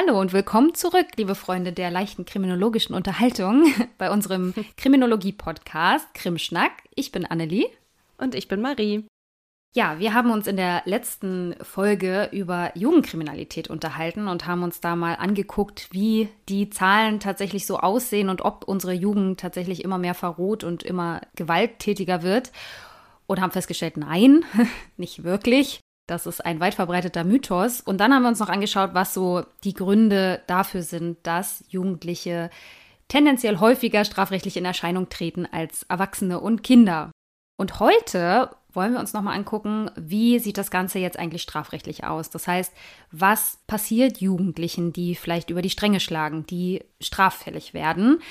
Hallo 0.00 0.20
und 0.20 0.32
willkommen 0.32 0.74
zurück, 0.74 1.08
liebe 1.16 1.34
Freunde 1.34 1.72
der 1.72 1.90
leichten 1.90 2.24
kriminologischen 2.24 2.94
Unterhaltung 2.94 3.64
bei 3.98 4.12
unserem 4.12 4.54
Kriminologie-Podcast 4.76 6.14
Krimschnack. 6.14 6.70
Ich 6.94 7.10
bin 7.10 7.26
Annelie. 7.26 7.66
Und 8.16 8.36
ich 8.36 8.46
bin 8.46 8.60
Marie. 8.60 9.06
Ja, 9.74 9.98
wir 9.98 10.14
haben 10.14 10.30
uns 10.30 10.46
in 10.46 10.54
der 10.54 10.82
letzten 10.84 11.56
Folge 11.62 12.28
über 12.30 12.70
Jugendkriminalität 12.76 13.70
unterhalten 13.70 14.28
und 14.28 14.46
haben 14.46 14.62
uns 14.62 14.80
da 14.80 14.94
mal 14.94 15.14
angeguckt, 15.14 15.88
wie 15.90 16.28
die 16.48 16.70
Zahlen 16.70 17.18
tatsächlich 17.18 17.66
so 17.66 17.78
aussehen 17.78 18.28
und 18.28 18.42
ob 18.42 18.68
unsere 18.68 18.92
Jugend 18.92 19.40
tatsächlich 19.40 19.82
immer 19.82 19.98
mehr 19.98 20.14
verroht 20.14 20.62
und 20.62 20.84
immer 20.84 21.22
gewalttätiger 21.34 22.22
wird. 22.22 22.52
Und 23.26 23.40
haben 23.40 23.50
festgestellt, 23.50 23.96
nein, 23.96 24.44
nicht 24.96 25.24
wirklich. 25.24 25.80
Das 26.08 26.26
ist 26.26 26.44
ein 26.44 26.58
weit 26.58 26.74
verbreiteter 26.74 27.22
Mythos. 27.22 27.82
Und 27.82 27.98
dann 27.98 28.12
haben 28.12 28.22
wir 28.22 28.30
uns 28.30 28.40
noch 28.40 28.48
angeschaut, 28.48 28.90
was 28.94 29.12
so 29.12 29.44
die 29.62 29.74
Gründe 29.74 30.40
dafür 30.46 30.82
sind, 30.82 31.18
dass 31.22 31.62
Jugendliche 31.68 32.50
tendenziell 33.08 33.60
häufiger 33.60 34.04
strafrechtlich 34.04 34.56
in 34.56 34.64
Erscheinung 34.64 35.10
treten 35.10 35.46
als 35.46 35.82
Erwachsene 35.84 36.40
und 36.40 36.64
Kinder. 36.64 37.10
Und 37.58 37.78
heute 37.78 38.50
wollen 38.72 38.94
wir 38.94 39.00
uns 39.00 39.12
nochmal 39.12 39.36
angucken, 39.36 39.90
wie 39.96 40.38
sieht 40.38 40.56
das 40.56 40.70
Ganze 40.70 40.98
jetzt 40.98 41.18
eigentlich 41.18 41.42
strafrechtlich 41.42 42.04
aus? 42.04 42.30
Das 42.30 42.46
heißt, 42.46 42.72
was 43.12 43.58
passiert 43.66 44.18
Jugendlichen, 44.18 44.94
die 44.94 45.14
vielleicht 45.14 45.50
über 45.50 45.60
die 45.60 45.70
Stränge 45.70 46.00
schlagen, 46.00 46.46
die 46.46 46.84
straffällig 47.00 47.74
werden? 47.74 48.22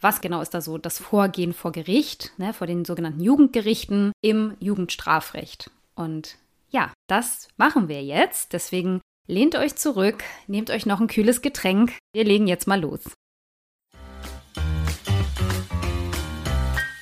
Was 0.00 0.20
genau 0.20 0.40
ist 0.40 0.52
da 0.52 0.60
so 0.60 0.78
das 0.78 0.98
Vorgehen 0.98 1.52
vor 1.52 1.70
Gericht, 1.70 2.32
ne, 2.38 2.52
vor 2.52 2.66
den 2.66 2.84
sogenannten 2.84 3.20
Jugendgerichten 3.20 4.12
im 4.20 4.56
Jugendstrafrecht? 4.58 5.70
Und 5.94 6.38
ja, 6.74 6.92
das 7.06 7.48
machen 7.56 7.88
wir 7.88 8.02
jetzt. 8.02 8.52
Deswegen 8.52 9.00
lehnt 9.28 9.54
euch 9.54 9.76
zurück, 9.76 10.24
nehmt 10.48 10.70
euch 10.70 10.86
noch 10.86 11.00
ein 11.00 11.06
kühles 11.06 11.40
Getränk. 11.40 11.96
Wir 12.12 12.24
legen 12.24 12.48
jetzt 12.48 12.66
mal 12.66 12.80
los. 12.80 13.00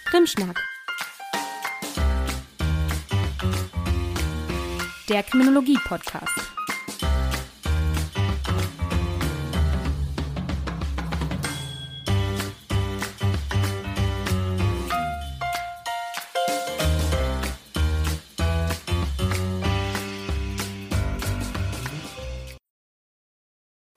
Krimschnack. 0.04 0.62
Der 5.08 5.22
Kriminologie-Podcast. 5.22 6.51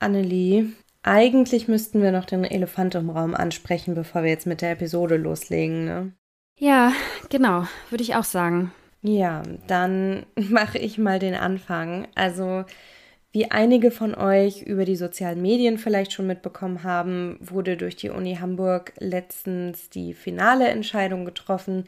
Annelie, 0.05 0.67
eigentlich 1.01 1.67
müssten 1.67 2.03
wir 2.03 2.11
noch 2.11 2.25
den 2.25 2.43
Elefant 2.43 2.93
im 2.93 3.09
Raum 3.09 3.33
ansprechen, 3.33 3.95
bevor 3.95 4.21
wir 4.21 4.29
jetzt 4.29 4.45
mit 4.45 4.61
der 4.61 4.71
Episode 4.71 5.17
loslegen, 5.17 5.85
ne? 5.85 6.13
Ja, 6.59 6.93
genau, 7.29 7.65
würde 7.89 8.03
ich 8.03 8.15
auch 8.15 8.23
sagen. 8.23 8.71
Ja, 9.01 9.41
dann 9.65 10.27
mache 10.35 10.77
ich 10.77 10.99
mal 10.99 11.17
den 11.17 11.33
Anfang. 11.33 12.07
Also, 12.13 12.65
wie 13.31 13.49
einige 13.49 13.89
von 13.89 14.13
euch 14.13 14.61
über 14.61 14.85
die 14.85 14.95
sozialen 14.95 15.41
Medien 15.41 15.79
vielleicht 15.79 16.13
schon 16.13 16.27
mitbekommen 16.27 16.83
haben, 16.83 17.39
wurde 17.41 17.75
durch 17.75 17.95
die 17.95 18.11
Uni 18.11 18.35
Hamburg 18.35 18.93
letztens 18.99 19.89
die 19.89 20.13
finale 20.13 20.67
Entscheidung 20.67 21.25
getroffen, 21.25 21.85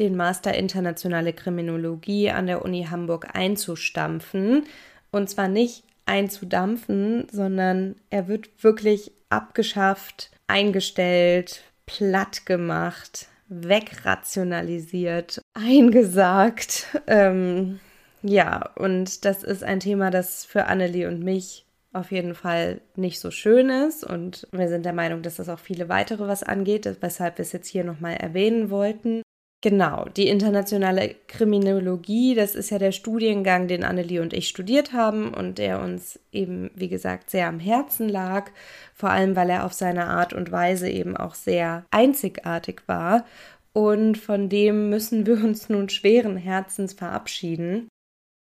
den 0.00 0.16
Master 0.16 0.52
Internationale 0.54 1.32
Kriminologie 1.32 2.30
an 2.30 2.48
der 2.48 2.64
Uni 2.64 2.88
Hamburg 2.90 3.28
einzustampfen. 3.34 4.64
Und 5.12 5.30
zwar 5.30 5.46
nicht 5.46 5.84
einzudampfen, 6.12 7.26
sondern 7.32 7.96
er 8.10 8.28
wird 8.28 8.50
wirklich 8.62 9.12
abgeschafft, 9.30 10.30
eingestellt, 10.46 11.62
platt 11.86 12.44
gemacht, 12.44 13.28
wegrationalisiert, 13.48 15.40
eingesagt. 15.54 16.86
Ähm, 17.06 17.80
ja, 18.22 18.70
und 18.76 19.24
das 19.24 19.42
ist 19.42 19.64
ein 19.64 19.80
Thema, 19.80 20.10
das 20.10 20.44
für 20.44 20.66
Annelie 20.66 21.08
und 21.08 21.24
mich 21.24 21.64
auf 21.94 22.12
jeden 22.12 22.34
Fall 22.34 22.82
nicht 22.94 23.18
so 23.18 23.30
schön 23.30 23.70
ist. 23.70 24.04
Und 24.04 24.46
wir 24.52 24.68
sind 24.68 24.84
der 24.84 24.92
Meinung, 24.92 25.22
dass 25.22 25.36
das 25.36 25.48
auch 25.48 25.58
viele 25.58 25.88
weitere 25.88 26.28
was 26.28 26.42
angeht, 26.42 26.98
weshalb 27.00 27.38
wir 27.38 27.42
es 27.42 27.52
jetzt 27.52 27.68
hier 27.68 27.84
nochmal 27.84 28.16
erwähnen 28.16 28.68
wollten. 28.68 29.22
Genau, 29.64 30.06
die 30.16 30.26
internationale 30.26 31.14
Kriminologie, 31.28 32.34
das 32.34 32.56
ist 32.56 32.70
ja 32.70 32.80
der 32.80 32.90
Studiengang, 32.90 33.68
den 33.68 33.84
Annelie 33.84 34.20
und 34.20 34.32
ich 34.32 34.48
studiert 34.48 34.92
haben 34.92 35.32
und 35.32 35.58
der 35.58 35.80
uns 35.80 36.18
eben, 36.32 36.72
wie 36.74 36.88
gesagt, 36.88 37.30
sehr 37.30 37.46
am 37.46 37.60
Herzen 37.60 38.08
lag, 38.08 38.50
vor 38.92 39.10
allem 39.10 39.36
weil 39.36 39.50
er 39.50 39.64
auf 39.64 39.72
seine 39.72 40.06
Art 40.06 40.32
und 40.32 40.50
Weise 40.50 40.90
eben 40.90 41.16
auch 41.16 41.36
sehr 41.36 41.86
einzigartig 41.92 42.82
war. 42.86 43.24
Und 43.72 44.18
von 44.18 44.48
dem 44.48 44.90
müssen 44.90 45.26
wir 45.26 45.34
uns 45.34 45.68
nun 45.68 45.88
schweren 45.88 46.36
Herzens 46.36 46.92
verabschieden. 46.92 47.86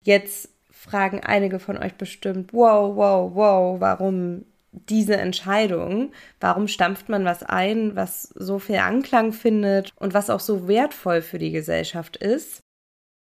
Jetzt 0.04 0.50
fragen 0.70 1.20
einige 1.24 1.58
von 1.58 1.78
euch 1.78 1.94
bestimmt, 1.96 2.54
wow, 2.54 2.94
wow, 2.94 3.34
wow, 3.34 3.80
warum 3.80 4.44
diese 4.88 5.16
Entscheidung? 5.16 6.12
Warum 6.40 6.68
stampft 6.68 7.08
man 7.08 7.24
was 7.24 7.42
ein, 7.42 7.96
was 7.96 8.22
so 8.34 8.58
viel 8.58 8.76
Anklang 8.76 9.32
findet 9.32 9.92
und 9.96 10.14
was 10.14 10.30
auch 10.30 10.40
so 10.40 10.68
wertvoll 10.68 11.22
für 11.22 11.38
die 11.38 11.52
Gesellschaft 11.52 12.16
ist? 12.16 12.60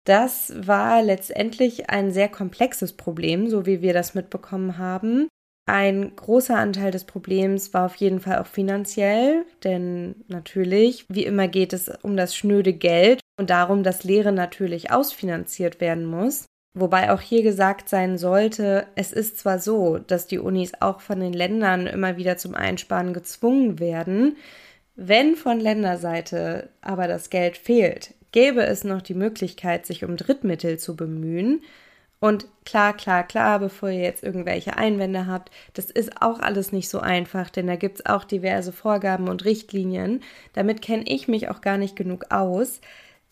Das 0.06 0.54
war 0.56 1.04
letztendlich 1.04 1.90
ein 1.90 2.12
sehr 2.12 2.30
komplexes 2.30 2.94
Problem, 2.94 3.50
so 3.50 3.66
wie 3.66 3.82
wir 3.82 3.94
das 3.94 4.16
mitbekommen 4.16 4.78
haben. 4.78 5.28
Ein 5.70 6.16
großer 6.16 6.56
Anteil 6.56 6.92
des 6.92 7.04
Problems 7.04 7.74
war 7.74 7.86
auf 7.86 7.96
jeden 7.96 8.22
Fall 8.22 8.40
auch 8.40 8.48
finanziell, 8.48 9.46
denn 9.66 10.24
natürlich, 10.30 11.06
wie 11.10 11.26
immer 11.26 11.50
geht 11.50 11.74
es 11.74 11.90
um 12.04 12.16
das 12.16 12.38
schnöde 12.38 12.72
Geld 12.72 13.20
und 13.38 13.50
darum, 13.50 13.84
dass 13.84 14.06
Lehre 14.06 14.32
natürlich 14.32 14.92
ausfinanziert 14.92 15.82
werden 15.82 16.06
muss. 16.06 16.46
Wobei 16.80 17.12
auch 17.12 17.22
hier 17.22 17.42
gesagt 17.42 17.90
sein 17.90 18.20
sollte, 18.20 18.86
es 18.94 19.12
ist 19.12 19.40
zwar 19.40 19.58
so, 19.58 19.98
dass 19.98 20.28
die 20.28 20.38
Unis 20.38 20.74
auch 20.80 21.02
von 21.02 21.20
den 21.20 21.34
Ländern 21.34 21.88
immer 21.88 22.18
wieder 22.18 22.38
zum 22.38 22.54
Einsparen 22.54 23.14
gezwungen 23.14 23.80
werden, 23.80 24.38
wenn 24.96 25.36
von 25.36 25.60
Länderseite 25.60 26.70
aber 26.82 27.08
das 27.08 27.32
Geld 27.32 27.58
fehlt, 27.58 28.14
gäbe 28.32 28.62
es 28.64 28.84
noch 28.84 29.02
die 29.02 29.16
Möglichkeit, 29.16 29.88
sich 29.88 30.06
um 30.06 30.18
Drittmittel 30.18 30.78
zu 30.78 30.96
bemühen. 30.96 31.64
Und 32.20 32.46
klar, 32.64 32.96
klar, 32.96 33.24
klar, 33.24 33.58
bevor 33.58 33.90
ihr 33.90 34.02
jetzt 34.02 34.24
irgendwelche 34.24 34.78
Einwände 34.78 35.26
habt, 35.26 35.50
das 35.74 35.86
ist 35.86 36.22
auch 36.22 36.40
alles 36.40 36.72
nicht 36.72 36.90
so 36.90 37.00
einfach, 37.00 37.50
denn 37.50 37.66
da 37.66 37.76
gibt 37.76 38.00
es 38.00 38.06
auch 38.06 38.24
diverse 38.24 38.72
Vorgaben 38.72 39.30
und 39.30 39.46
Richtlinien. 39.46 40.22
Damit 40.54 40.84
kenne 40.84 41.06
ich 41.08 41.28
mich 41.28 41.50
auch 41.50 41.62
gar 41.62 41.80
nicht 41.80 41.96
genug 41.96 42.28
aus. 42.30 42.82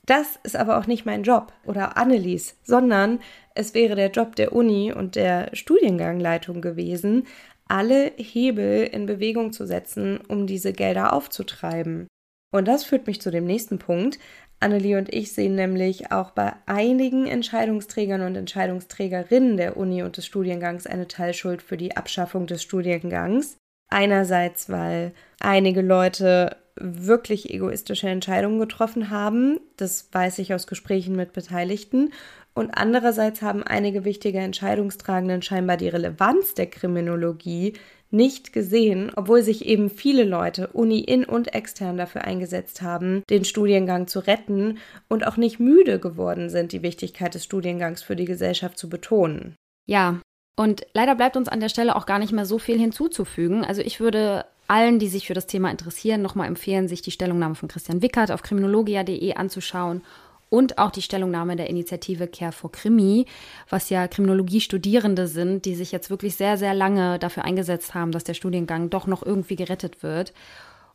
Das 0.05 0.39
ist 0.43 0.55
aber 0.55 0.77
auch 0.77 0.87
nicht 0.87 1.05
mein 1.05 1.23
Job 1.23 1.51
oder 1.65 1.97
Annelies, 1.97 2.57
sondern 2.63 3.19
es 3.55 3.73
wäre 3.73 3.95
der 3.95 4.11
Job 4.11 4.35
der 4.35 4.53
Uni 4.53 4.93
und 4.93 5.15
der 5.15 5.49
Studiengangleitung 5.53 6.61
gewesen, 6.61 7.25
alle 7.67 8.11
Hebel 8.17 8.83
in 8.83 9.07
Bewegung 9.07 9.51
zu 9.51 9.65
setzen, 9.65 10.19
um 10.27 10.45
diese 10.45 10.73
Gelder 10.73 11.13
aufzutreiben. 11.13 12.07
Und 12.51 12.67
das 12.67 12.83
führt 12.83 13.07
mich 13.07 13.19
zu 13.19 13.31
dem 13.31 13.45
nächsten 13.45 13.79
Punkt. 13.79 14.19
Annelie 14.59 14.97
und 14.97 15.13
ich 15.13 15.33
sehen 15.33 15.55
nämlich 15.55 16.11
auch 16.11 16.31
bei 16.31 16.53
einigen 16.65 17.27
Entscheidungsträgern 17.27 18.21
und 18.21 18.35
Entscheidungsträgerinnen 18.35 19.57
der 19.57 19.75
Uni 19.75 20.03
und 20.03 20.17
des 20.17 20.25
Studiengangs 20.25 20.87
eine 20.87 21.07
Teilschuld 21.07 21.61
für 21.61 21.77
die 21.77 21.97
Abschaffung 21.97 22.47
des 22.47 22.63
Studiengangs. 22.63 23.57
Einerseits, 23.89 24.69
weil 24.69 25.13
einige 25.39 25.81
Leute 25.81 26.57
wirklich 26.75 27.53
egoistische 27.53 28.09
Entscheidungen 28.09 28.59
getroffen 28.59 29.09
haben. 29.09 29.59
Das 29.77 30.09
weiß 30.11 30.39
ich 30.39 30.53
aus 30.53 30.67
Gesprächen 30.67 31.15
mit 31.15 31.33
Beteiligten. 31.33 32.11
Und 32.53 32.71
andererseits 32.71 33.41
haben 33.41 33.63
einige 33.63 34.05
wichtige 34.05 34.39
Entscheidungstragenden 34.39 35.41
scheinbar 35.41 35.77
die 35.77 35.89
Relevanz 35.89 36.53
der 36.53 36.67
Kriminologie 36.67 37.73
nicht 38.11 38.53
gesehen, 38.53 39.11
obwohl 39.15 39.43
sich 39.43 39.65
eben 39.65 39.89
viele 39.89 40.23
Leute, 40.23 40.67
Uni 40.67 40.99
in 40.99 41.25
und 41.25 41.53
extern, 41.53 41.97
dafür 41.97 42.23
eingesetzt 42.23 42.81
haben, 42.81 43.23
den 43.29 43.43
Studiengang 43.43 44.07
zu 44.07 44.19
retten 44.19 44.77
und 45.09 45.27
auch 45.27 45.35
nicht 45.35 45.59
müde 45.59 45.99
geworden 45.99 46.49
sind, 46.49 46.71
die 46.71 46.81
Wichtigkeit 46.81 47.33
des 47.33 47.43
Studiengangs 47.43 48.03
für 48.03 48.15
die 48.15 48.25
Gesellschaft 48.25 48.77
zu 48.77 48.89
betonen. 48.89 49.55
Ja, 49.85 50.21
und 50.55 50.85
leider 50.93 51.15
bleibt 51.15 51.37
uns 51.37 51.49
an 51.49 51.59
der 51.59 51.69
Stelle 51.69 51.95
auch 51.95 52.05
gar 52.05 52.19
nicht 52.19 52.31
mehr 52.31 52.45
so 52.45 52.59
viel 52.59 52.79
hinzuzufügen. 52.79 53.65
Also 53.65 53.81
ich 53.81 53.99
würde 53.99 54.45
allen, 54.67 54.99
die 54.99 55.09
sich 55.09 55.27
für 55.27 55.33
das 55.33 55.47
Thema 55.47 55.69
interessieren, 55.69 56.21
nochmal 56.21 56.47
empfehlen, 56.47 56.87
sich 56.87 57.01
die 57.01 57.11
Stellungnahme 57.11 57.55
von 57.55 57.69
Christian 57.69 58.01
Wickert 58.01 58.31
auf 58.31 58.41
kriminologia.de 58.41 59.35
anzuschauen 59.35 60.01
und 60.49 60.77
auch 60.77 60.91
die 60.91 61.01
Stellungnahme 61.01 61.55
der 61.55 61.69
Initiative 61.69 62.27
Care 62.27 62.51
for 62.51 62.71
Krimi, 62.71 63.25
was 63.69 63.89
ja 63.89 64.07
Kriminologie-Studierende 64.07 65.27
sind, 65.27 65.65
die 65.65 65.75
sich 65.75 65.91
jetzt 65.91 66.09
wirklich 66.09 66.35
sehr, 66.35 66.57
sehr 66.57 66.73
lange 66.73 67.19
dafür 67.19 67.43
eingesetzt 67.45 67.93
haben, 67.93 68.11
dass 68.11 68.23
der 68.23 68.35
Studiengang 68.35 68.89
doch 68.89 69.07
noch 69.07 69.23
irgendwie 69.23 69.55
gerettet 69.55 70.03
wird. 70.03 70.33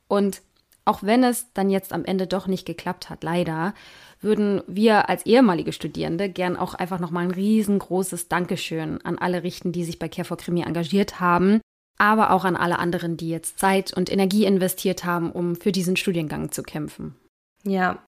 Und 0.08 0.40
auch 0.84 1.02
wenn 1.02 1.24
es 1.24 1.52
dann 1.52 1.70
jetzt 1.70 1.92
am 1.92 2.04
Ende 2.04 2.26
doch 2.26 2.46
nicht 2.46 2.66
geklappt 2.66 3.10
hat, 3.10 3.22
leider, 3.22 3.74
würden 4.20 4.62
wir 4.66 5.08
als 5.08 5.24
ehemalige 5.24 5.72
Studierende 5.72 6.28
gern 6.28 6.56
auch 6.56 6.74
einfach 6.74 7.00
nochmal 7.00 7.24
ein 7.24 7.30
riesengroßes 7.30 8.28
Dankeschön 8.28 9.00
an 9.04 9.18
alle 9.18 9.42
richten, 9.42 9.72
die 9.72 9.84
sich 9.84 9.98
bei 9.98 10.08
Care 10.08 10.26
for 10.26 10.36
Krimi 10.36 10.62
engagiert 10.62 11.20
haben, 11.20 11.60
aber 11.98 12.32
auch 12.32 12.44
an 12.44 12.56
alle 12.56 12.78
anderen, 12.78 13.16
die 13.16 13.30
jetzt 13.30 13.58
Zeit 13.58 13.92
und 13.94 14.10
Energie 14.10 14.44
investiert 14.44 15.04
haben, 15.04 15.32
um 15.32 15.56
für 15.56 15.72
diesen 15.72 15.96
Studiengang 15.96 16.50
zu 16.50 16.62
kämpfen. 16.62 17.14
Ja, 17.64 18.02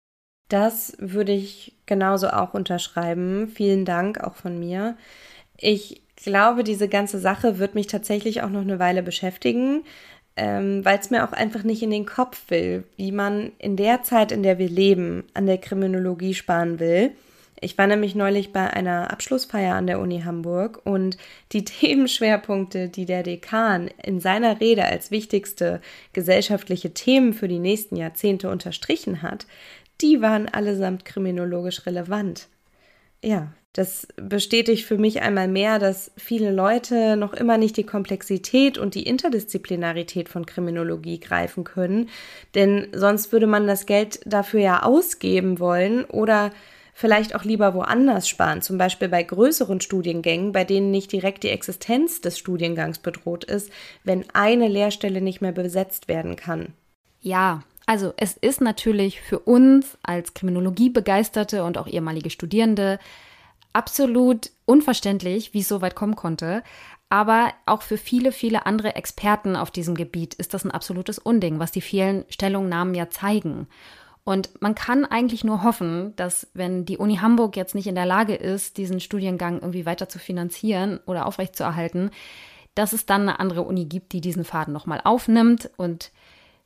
das 0.48 0.94
würde 0.98 1.32
ich 1.32 1.76
genauso 1.86 2.28
auch 2.28 2.54
unterschreiben. 2.54 3.48
Vielen 3.48 3.84
Dank 3.84 4.20
auch 4.20 4.34
von 4.34 4.58
mir. 4.58 4.96
Ich 5.56 6.02
glaube, 6.16 6.64
diese 6.64 6.88
ganze 6.88 7.18
Sache 7.18 7.58
wird 7.58 7.74
mich 7.74 7.86
tatsächlich 7.86 8.42
auch 8.42 8.50
noch 8.50 8.60
eine 8.60 8.78
Weile 8.78 9.02
beschäftigen 9.02 9.84
ähm, 10.36 10.84
weil 10.84 10.98
es 10.98 11.10
mir 11.10 11.24
auch 11.24 11.32
einfach 11.32 11.62
nicht 11.62 11.82
in 11.82 11.90
den 11.90 12.06
Kopf 12.06 12.42
will, 12.48 12.84
wie 12.96 13.12
man 13.12 13.52
in 13.58 13.76
der 13.76 14.02
Zeit, 14.02 14.32
in 14.32 14.42
der 14.42 14.58
wir 14.58 14.68
leben, 14.68 15.24
an 15.34 15.46
der 15.46 15.58
Kriminologie 15.58 16.34
sparen 16.34 16.80
will. 16.80 17.12
Ich 17.60 17.78
war 17.78 17.86
nämlich 17.86 18.16
neulich 18.16 18.52
bei 18.52 18.68
einer 18.68 19.12
Abschlussfeier 19.12 19.76
an 19.76 19.86
der 19.86 20.00
Uni 20.00 20.22
Hamburg 20.22 20.80
und 20.84 21.16
die 21.52 21.64
Themenschwerpunkte, 21.66 22.88
die 22.88 23.04
der 23.04 23.22
Dekan 23.22 23.88
in 24.02 24.20
seiner 24.20 24.60
Rede 24.60 24.84
als 24.84 25.10
wichtigste 25.10 25.80
gesellschaftliche 26.12 26.92
Themen 26.92 27.34
für 27.34 27.46
die 27.46 27.60
nächsten 27.60 27.94
Jahrzehnte 27.96 28.50
unterstrichen 28.50 29.22
hat, 29.22 29.46
die 30.00 30.20
waren 30.20 30.48
allesamt 30.48 31.04
kriminologisch 31.04 31.86
relevant. 31.86 32.48
Ja, 33.22 33.52
das 33.72 34.06
bestätigt 34.16 34.84
für 34.84 34.98
mich 34.98 35.22
einmal 35.22 35.48
mehr, 35.48 35.78
dass 35.78 36.10
viele 36.18 36.50
Leute 36.50 37.16
noch 37.16 37.32
immer 37.32 37.56
nicht 37.56 37.76
die 37.78 37.86
Komplexität 37.86 38.76
und 38.76 38.94
die 38.94 39.04
Interdisziplinarität 39.04 40.28
von 40.28 40.44
Kriminologie 40.44 41.18
greifen 41.18 41.64
können, 41.64 42.10
denn 42.54 42.88
sonst 42.92 43.32
würde 43.32 43.46
man 43.46 43.66
das 43.66 43.86
Geld 43.86 44.20
dafür 44.26 44.60
ja 44.60 44.82
ausgeben 44.82 45.58
wollen 45.58 46.04
oder 46.04 46.50
vielleicht 46.92 47.34
auch 47.34 47.44
lieber 47.44 47.72
woanders 47.72 48.28
sparen, 48.28 48.60
zum 48.60 48.76
Beispiel 48.76 49.08
bei 49.08 49.22
größeren 49.22 49.80
Studiengängen, 49.80 50.52
bei 50.52 50.64
denen 50.64 50.90
nicht 50.90 51.10
direkt 51.10 51.42
die 51.42 51.48
Existenz 51.48 52.20
des 52.20 52.38
Studiengangs 52.38 52.98
bedroht 52.98 53.44
ist, 53.44 53.70
wenn 54.04 54.24
eine 54.34 54.68
Lehrstelle 54.68 55.22
nicht 55.22 55.40
mehr 55.40 55.52
besetzt 55.52 56.08
werden 56.08 56.36
kann. 56.36 56.74
Ja, 57.20 57.62
also 57.86 58.12
es 58.16 58.36
ist 58.36 58.60
natürlich 58.60 59.20
für 59.20 59.38
uns 59.38 59.98
als 60.02 60.34
Kriminologiebegeisterte 60.34 61.64
und 61.64 61.78
auch 61.78 61.86
ehemalige 61.86 62.30
Studierende 62.30 62.98
absolut 63.72 64.50
unverständlich, 64.64 65.54
wie 65.54 65.60
es 65.60 65.68
so 65.68 65.80
weit 65.80 65.94
kommen 65.94 66.16
konnte. 66.16 66.62
Aber 67.08 67.52
auch 67.66 67.82
für 67.82 67.98
viele, 67.98 68.32
viele 68.32 68.64
andere 68.64 68.96
Experten 68.96 69.56
auf 69.56 69.70
diesem 69.70 69.94
Gebiet 69.94 70.34
ist 70.34 70.54
das 70.54 70.64
ein 70.64 70.70
absolutes 70.70 71.18
Unding, 71.18 71.58
was 71.58 71.70
die 71.70 71.82
vielen 71.82 72.24
Stellungnahmen 72.28 72.94
ja 72.94 73.10
zeigen. 73.10 73.66
Und 74.24 74.62
man 74.62 74.74
kann 74.74 75.04
eigentlich 75.04 75.42
nur 75.42 75.62
hoffen, 75.62 76.14
dass 76.16 76.46
wenn 76.54 76.84
die 76.84 76.96
Uni 76.96 77.16
Hamburg 77.16 77.56
jetzt 77.56 77.74
nicht 77.74 77.88
in 77.88 77.96
der 77.96 78.06
Lage 78.06 78.34
ist, 78.34 78.76
diesen 78.76 79.00
Studiengang 79.00 79.56
irgendwie 79.56 79.84
weiter 79.84 80.08
zu 80.08 80.18
finanzieren 80.18 81.00
oder 81.06 81.26
aufrechtzuerhalten, 81.26 82.10
dass 82.74 82.92
es 82.92 83.04
dann 83.04 83.22
eine 83.22 83.40
andere 83.40 83.62
Uni 83.62 83.84
gibt, 83.84 84.12
die 84.12 84.20
diesen 84.20 84.44
Faden 84.44 84.72
nochmal 84.72 85.00
aufnimmt 85.02 85.70
und 85.76 86.12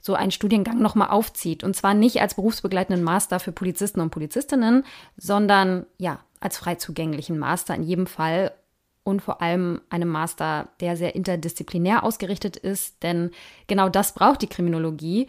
so 0.01 0.15
einen 0.15 0.31
Studiengang 0.31 0.81
nochmal 0.81 1.11
aufzieht. 1.11 1.65
Und 1.65 1.75
zwar 1.75 1.95
nicht 1.95 2.21
als 2.21 2.35
berufsbegleitenden 2.35 3.05
Master 3.05 3.41
für 3.41 3.53
Polizisten 3.53 4.01
und 4.01 4.11
Polizistinnen, 4.11 4.85
sondern 5.17 5.87
ja, 5.99 6.21
als 6.41 6.59
frei 6.59 6.77
zugänglichen 6.77 7.39
Master 7.39 7.75
in 7.75 7.83
jedem 7.83 8.07
Fall 8.07 8.53
und 9.05 9.23
vor 9.23 9.41
allem 9.41 9.81
einem 9.89 10.09
Master, 10.09 10.69
der 10.81 10.97
sehr 10.97 11.15
interdisziplinär 11.15 12.03
ausgerichtet 12.03 12.57
ist, 12.57 13.03
denn 13.03 13.31
genau 13.69 13.89
das 13.89 14.15
braucht 14.15 14.43
die 14.43 14.49
Kriminologie 14.49 15.29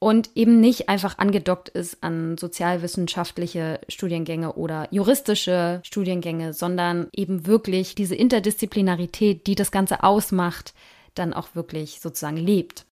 und 0.00 0.30
eben 0.34 0.60
nicht 0.60 0.88
einfach 0.88 1.18
angedockt 1.18 1.70
ist 1.70 2.02
an 2.02 2.36
sozialwissenschaftliche 2.36 3.80
Studiengänge 3.88 4.52
oder 4.54 4.88
juristische 4.90 5.80
Studiengänge, 5.82 6.52
sondern 6.52 7.08
eben 7.14 7.46
wirklich 7.46 7.94
diese 7.94 8.14
Interdisziplinarität, 8.14 9.46
die 9.46 9.54
das 9.54 9.70
Ganze 9.70 10.02
ausmacht, 10.02 10.74
dann 11.14 11.32
auch 11.32 11.54
wirklich 11.54 12.00
sozusagen 12.00 12.36
lebt. 12.36 12.84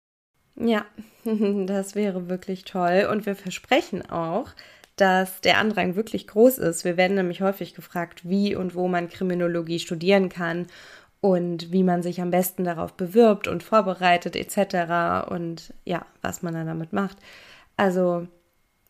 Ja, 0.63 0.85
das 1.23 1.95
wäre 1.95 2.29
wirklich 2.29 2.65
toll 2.65 3.07
und 3.11 3.25
wir 3.25 3.35
versprechen 3.35 4.09
auch, 4.09 4.49
dass 4.95 5.41
der 5.41 5.57
Andrang 5.57 5.95
wirklich 5.95 6.27
groß 6.27 6.59
ist. 6.59 6.85
Wir 6.85 6.97
werden 6.97 7.15
nämlich 7.15 7.41
häufig 7.41 7.73
gefragt, 7.73 8.21
wie 8.29 8.55
und 8.55 8.75
wo 8.75 8.87
man 8.87 9.09
Kriminologie 9.09 9.79
studieren 9.79 10.29
kann 10.29 10.67
und 11.21 11.71
wie 11.71 11.83
man 11.83 12.03
sich 12.03 12.21
am 12.21 12.31
besten 12.31 12.63
darauf 12.63 12.93
bewirbt 12.93 13.47
und 13.47 13.63
vorbereitet 13.63 14.35
etc. 14.35 15.29
und 15.31 15.73
ja, 15.85 16.05
was 16.21 16.43
man 16.43 16.53
dann 16.53 16.67
damit 16.67 16.93
macht. 16.93 17.17
Also 17.77 18.27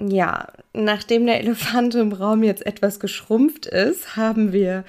ja, 0.02 0.48
nachdem 0.74 1.26
der 1.28 1.40
Elefant 1.40 1.96
im 1.96 2.12
Raum 2.12 2.44
jetzt 2.44 2.66
etwas 2.66 3.00
geschrumpft 3.00 3.66
ist, 3.66 4.16
haben 4.18 4.52
wir 4.52 4.84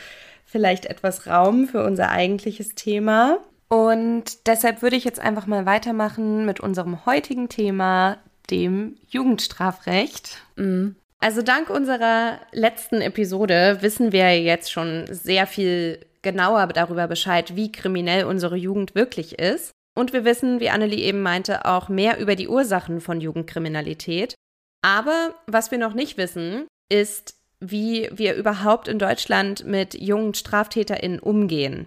vielleicht 0.44 0.86
etwas 0.86 1.26
Raum 1.26 1.68
für 1.68 1.84
unser 1.84 2.10
eigentliches 2.10 2.74
Thema. 2.74 3.38
Und 3.72 4.46
deshalb 4.46 4.82
würde 4.82 4.96
ich 4.96 5.04
jetzt 5.04 5.18
einfach 5.18 5.46
mal 5.46 5.64
weitermachen 5.64 6.44
mit 6.44 6.60
unserem 6.60 7.06
heutigen 7.06 7.48
Thema, 7.48 8.18
dem 8.50 8.96
Jugendstrafrecht. 9.08 10.42
Mhm. 10.56 10.94
Also 11.20 11.40
dank 11.40 11.70
unserer 11.70 12.38
letzten 12.50 13.00
Episode 13.00 13.78
wissen 13.80 14.12
wir 14.12 14.38
jetzt 14.38 14.70
schon 14.70 15.06
sehr 15.08 15.46
viel 15.46 16.04
genauer 16.20 16.66
darüber 16.66 17.08
Bescheid, 17.08 17.56
wie 17.56 17.72
kriminell 17.72 18.26
unsere 18.26 18.56
Jugend 18.56 18.94
wirklich 18.94 19.38
ist. 19.38 19.70
Und 19.94 20.12
wir 20.12 20.26
wissen, 20.26 20.60
wie 20.60 20.68
Annelie 20.68 21.06
eben 21.06 21.22
meinte, 21.22 21.64
auch 21.64 21.88
mehr 21.88 22.20
über 22.20 22.36
die 22.36 22.48
Ursachen 22.48 23.00
von 23.00 23.22
Jugendkriminalität. 23.22 24.34
Aber 24.82 25.34
was 25.46 25.70
wir 25.70 25.78
noch 25.78 25.94
nicht 25.94 26.18
wissen, 26.18 26.66
ist, 26.90 27.36
wie 27.58 28.10
wir 28.12 28.34
überhaupt 28.34 28.86
in 28.86 28.98
Deutschland 28.98 29.64
mit 29.64 29.94
jungen 29.94 30.34
StraftäterInnen 30.34 31.20
umgehen. 31.20 31.86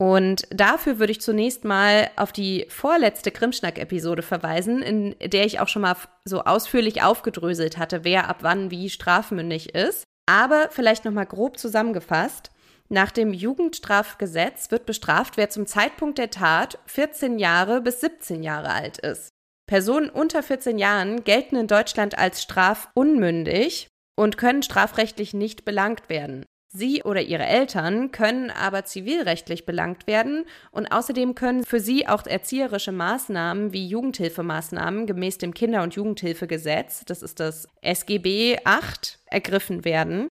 Und 0.00 0.46
dafür 0.48 0.98
würde 0.98 1.12
ich 1.12 1.20
zunächst 1.20 1.64
mal 1.64 2.10
auf 2.16 2.32
die 2.32 2.64
vorletzte 2.70 3.30
Krimschnack-Episode 3.30 4.22
verweisen, 4.22 4.80
in 4.80 5.14
der 5.22 5.44
ich 5.44 5.60
auch 5.60 5.68
schon 5.68 5.82
mal 5.82 5.94
so 6.24 6.44
ausführlich 6.44 7.02
aufgedröselt 7.02 7.76
hatte, 7.76 8.02
wer 8.02 8.30
ab 8.30 8.38
wann 8.40 8.70
wie 8.70 8.88
strafmündig 8.88 9.74
ist. 9.74 10.04
Aber 10.24 10.68
vielleicht 10.70 11.04
noch 11.04 11.12
mal 11.12 11.26
grob 11.26 11.58
zusammengefasst. 11.58 12.50
Nach 12.88 13.10
dem 13.10 13.34
Jugendstrafgesetz 13.34 14.70
wird 14.70 14.86
bestraft, 14.86 15.36
wer 15.36 15.50
zum 15.50 15.66
Zeitpunkt 15.66 16.16
der 16.16 16.30
Tat 16.30 16.78
14 16.86 17.38
Jahre 17.38 17.82
bis 17.82 18.00
17 18.00 18.42
Jahre 18.42 18.70
alt 18.70 18.96
ist. 18.96 19.28
Personen 19.68 20.08
unter 20.08 20.42
14 20.42 20.78
Jahren 20.78 21.24
gelten 21.24 21.56
in 21.56 21.66
Deutschland 21.66 22.16
als 22.16 22.42
strafunmündig 22.42 23.88
und 24.16 24.38
können 24.38 24.62
strafrechtlich 24.62 25.34
nicht 25.34 25.66
belangt 25.66 26.08
werden. 26.08 26.46
Sie 26.72 27.02
oder 27.02 27.20
ihre 27.20 27.46
Eltern 27.46 28.12
können 28.12 28.50
aber 28.50 28.84
zivilrechtlich 28.84 29.66
belangt 29.66 30.06
werden 30.06 30.44
und 30.70 30.92
außerdem 30.92 31.34
können 31.34 31.64
für 31.64 31.80
sie 31.80 32.06
auch 32.06 32.24
erzieherische 32.26 32.92
Maßnahmen 32.92 33.72
wie 33.72 33.88
Jugendhilfemaßnahmen 33.88 35.06
gemäß 35.06 35.38
dem 35.38 35.52
Kinder- 35.52 35.82
und 35.82 35.94
Jugendhilfegesetz, 35.94 37.04
das 37.06 37.22
ist 37.22 37.40
das 37.40 37.66
SGB 37.82 38.58
8, 38.64 39.18
ergriffen 39.26 39.84
werden. 39.84 40.28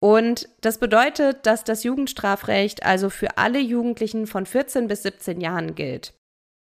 Und 0.00 0.48
das 0.62 0.78
bedeutet, 0.78 1.46
dass 1.46 1.64
das 1.64 1.84
Jugendstrafrecht 1.84 2.82
also 2.82 3.10
für 3.10 3.36
alle 3.36 3.58
Jugendlichen 3.58 4.26
von 4.26 4.46
14 4.46 4.88
bis 4.88 5.02
17 5.02 5.42
Jahren 5.42 5.74
gilt. 5.74 6.14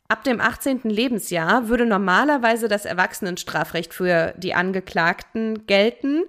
Ab 0.08 0.24
dem 0.24 0.40
18. 0.40 0.80
Lebensjahr 0.84 1.68
würde 1.68 1.86
normalerweise 1.86 2.66
das 2.66 2.84
Erwachsenenstrafrecht 2.84 3.94
für 3.94 4.34
die 4.36 4.54
Angeklagten 4.54 5.66
gelten, 5.66 6.24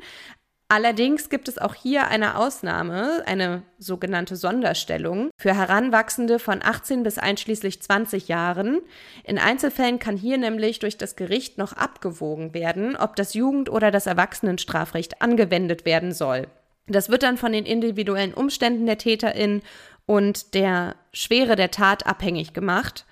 Allerdings 0.73 1.27
gibt 1.27 1.49
es 1.49 1.57
auch 1.57 1.75
hier 1.75 2.07
eine 2.07 2.37
Ausnahme, 2.37 3.23
eine 3.25 3.63
sogenannte 3.77 4.37
Sonderstellung 4.37 5.29
für 5.37 5.53
Heranwachsende 5.53 6.39
von 6.39 6.61
18 6.63 7.03
bis 7.03 7.17
einschließlich 7.17 7.81
20 7.81 8.29
Jahren. 8.29 8.79
In 9.25 9.37
Einzelfällen 9.37 9.99
kann 9.99 10.15
hier 10.15 10.37
nämlich 10.37 10.79
durch 10.79 10.97
das 10.97 11.17
Gericht 11.17 11.57
noch 11.57 11.73
abgewogen 11.73 12.53
werden, 12.53 12.95
ob 12.95 13.17
das 13.17 13.33
Jugend- 13.33 13.69
oder 13.69 13.91
das 13.91 14.05
Erwachsenenstrafrecht 14.05 15.21
angewendet 15.21 15.83
werden 15.83 16.13
soll. 16.13 16.47
Das 16.87 17.09
wird 17.09 17.23
dann 17.23 17.35
von 17.35 17.51
den 17.51 17.65
individuellen 17.65 18.33
Umständen 18.33 18.85
der 18.85 18.97
Täterin 18.97 19.63
und 20.05 20.53
der 20.53 20.95
Schwere 21.11 21.57
der 21.57 21.71
Tat 21.71 22.07
abhängig 22.07 22.53
gemacht. 22.53 23.05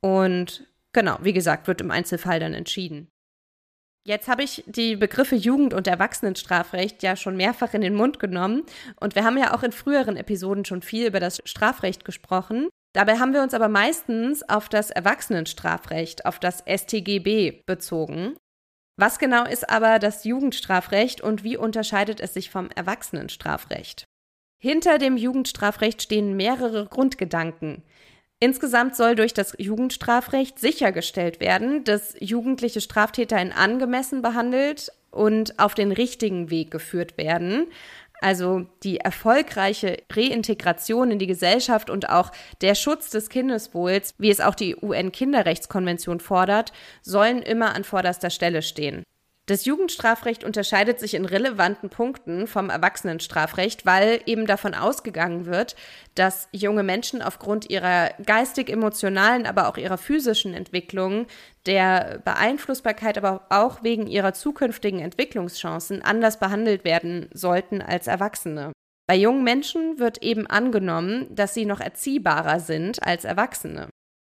Und 0.00 0.66
genau, 0.94 1.18
wie 1.20 1.34
gesagt, 1.34 1.68
wird 1.68 1.82
im 1.82 1.90
Einzelfall 1.90 2.40
dann 2.40 2.54
entschieden. 2.54 3.08
Jetzt 4.06 4.28
habe 4.28 4.42
ich 4.42 4.62
die 4.66 4.96
Begriffe 4.96 5.34
Jugend- 5.34 5.72
und 5.72 5.86
Erwachsenenstrafrecht 5.86 7.02
ja 7.02 7.16
schon 7.16 7.38
mehrfach 7.38 7.72
in 7.72 7.80
den 7.80 7.94
Mund 7.94 8.18
genommen 8.18 8.64
und 9.00 9.14
wir 9.14 9.24
haben 9.24 9.38
ja 9.38 9.54
auch 9.54 9.62
in 9.62 9.72
früheren 9.72 10.18
Episoden 10.18 10.66
schon 10.66 10.82
viel 10.82 11.06
über 11.06 11.20
das 11.20 11.40
Strafrecht 11.46 12.04
gesprochen. 12.04 12.68
Dabei 12.92 13.18
haben 13.18 13.32
wir 13.32 13.42
uns 13.42 13.54
aber 13.54 13.68
meistens 13.68 14.46
auf 14.46 14.68
das 14.68 14.90
Erwachsenenstrafrecht, 14.90 16.26
auf 16.26 16.38
das 16.38 16.62
StGB 16.68 17.62
bezogen. 17.64 18.36
Was 18.96 19.18
genau 19.18 19.44
ist 19.46 19.70
aber 19.70 19.98
das 19.98 20.24
Jugendstrafrecht 20.24 21.22
und 21.22 21.42
wie 21.42 21.56
unterscheidet 21.56 22.20
es 22.20 22.34
sich 22.34 22.50
vom 22.50 22.70
Erwachsenenstrafrecht? 22.70 24.04
Hinter 24.62 24.98
dem 24.98 25.16
Jugendstrafrecht 25.16 26.02
stehen 26.02 26.36
mehrere 26.36 26.86
Grundgedanken. 26.86 27.82
Insgesamt 28.40 28.96
soll 28.96 29.14
durch 29.14 29.32
das 29.32 29.54
Jugendstrafrecht 29.58 30.58
sichergestellt 30.58 31.40
werden, 31.40 31.84
dass 31.84 32.14
jugendliche 32.20 32.80
Straftäter 32.80 33.40
in 33.40 33.52
angemessen 33.52 34.22
behandelt 34.22 34.90
und 35.10 35.58
auf 35.58 35.74
den 35.74 35.92
richtigen 35.92 36.50
Weg 36.50 36.70
geführt 36.70 37.16
werden. 37.16 37.66
Also 38.20 38.66
die 38.82 38.98
erfolgreiche 38.98 39.98
Reintegration 40.10 41.10
in 41.10 41.18
die 41.18 41.26
Gesellschaft 41.26 41.90
und 41.90 42.08
auch 42.08 42.32
der 42.60 42.74
Schutz 42.74 43.10
des 43.10 43.28
Kindeswohls, 43.28 44.14
wie 44.18 44.30
es 44.30 44.40
auch 44.40 44.54
die 44.54 44.76
UN-Kinderrechtskonvention 44.76 46.20
fordert, 46.20 46.72
sollen 47.02 47.42
immer 47.42 47.74
an 47.74 47.84
vorderster 47.84 48.30
Stelle 48.30 48.62
stehen. 48.62 49.04
Das 49.46 49.66
Jugendstrafrecht 49.66 50.42
unterscheidet 50.42 50.98
sich 50.98 51.12
in 51.12 51.26
relevanten 51.26 51.90
Punkten 51.90 52.46
vom 52.46 52.70
Erwachsenenstrafrecht, 52.70 53.84
weil 53.84 54.22
eben 54.24 54.46
davon 54.46 54.74
ausgegangen 54.74 55.44
wird, 55.44 55.76
dass 56.14 56.48
junge 56.50 56.82
Menschen 56.82 57.20
aufgrund 57.20 57.68
ihrer 57.68 58.08
geistig-emotionalen, 58.24 59.44
aber 59.44 59.68
auch 59.68 59.76
ihrer 59.76 59.98
physischen 59.98 60.54
Entwicklung, 60.54 61.26
der 61.66 62.22
Beeinflussbarkeit, 62.24 63.18
aber 63.18 63.46
auch 63.50 63.82
wegen 63.82 64.06
ihrer 64.06 64.32
zukünftigen 64.32 65.00
Entwicklungschancen 65.00 66.00
anders 66.00 66.38
behandelt 66.38 66.84
werden 66.84 67.28
sollten 67.34 67.82
als 67.82 68.06
Erwachsene. 68.06 68.72
Bei 69.06 69.14
jungen 69.14 69.44
Menschen 69.44 69.98
wird 69.98 70.22
eben 70.22 70.46
angenommen, 70.46 71.26
dass 71.34 71.52
sie 71.52 71.66
noch 71.66 71.80
erziehbarer 71.80 72.60
sind 72.60 73.06
als 73.06 73.24
Erwachsene. 73.24 73.90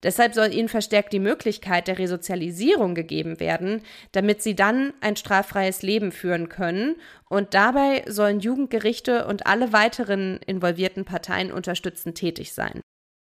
Deshalb 0.05 0.35
soll 0.35 0.53
ihnen 0.53 0.69
verstärkt 0.69 1.15
die 1.15 1.19
Möglichkeit 1.19 1.89
der 1.89 1.99
Resozialisierung 1.99 2.95
gegeben 2.95 3.41
werden, 3.41 3.81
damit 4.13 4.43
sie 4.43 4.55
dann 4.55 4.93
ein 5.01 5.17
straffreies 5.17 5.81
Leben 5.81 6.13
führen 6.13 6.51
können. 6.51 6.97
Und 7.31 7.55
dabei 7.55 8.05
sollen 8.07 8.39
Jugendgerichte 8.39 9.27
und 9.27 9.47
alle 9.47 9.73
weiteren 9.73 10.39
involvierten 10.47 11.07
Parteien 11.07 11.51
unterstützend 11.51 12.19
tätig 12.19 12.53
sein. 12.53 12.83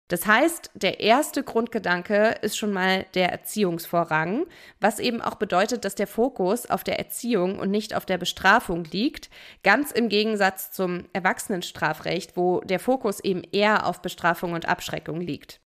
Das 0.10 0.26
heißt, 0.26 0.72
der 0.74 1.00
erste 1.00 1.44
Grundgedanke 1.44 2.36
ist 2.42 2.58
schon 2.58 2.74
mal 2.74 3.06
der 3.14 3.32
Erziehungsvorrang, 3.32 4.46
was 4.80 5.00
eben 5.00 5.22
auch 5.22 5.36
bedeutet, 5.36 5.86
dass 5.86 5.96
der 5.96 6.08
Fokus 6.08 6.66
auf 6.66 6.84
der 6.84 7.00
Erziehung 7.00 7.58
und 7.58 7.72
nicht 7.72 7.96
auf 7.96 8.06
der 8.06 8.18
Bestrafung 8.18 8.84
liegt, 8.84 9.30
ganz 9.64 9.92
im 9.92 10.10
Gegensatz 10.10 10.72
zum 10.72 11.06
Erwachsenenstrafrecht, 11.14 12.36
wo 12.36 12.60
der 12.62 12.80
Fokus 12.80 13.22
eben 13.22 13.44
eher 13.52 13.88
auf 13.88 14.02
Bestrafung 14.02 14.54
und 14.54 14.68
Abschreckung 14.68 15.22
liegt. 15.22 15.63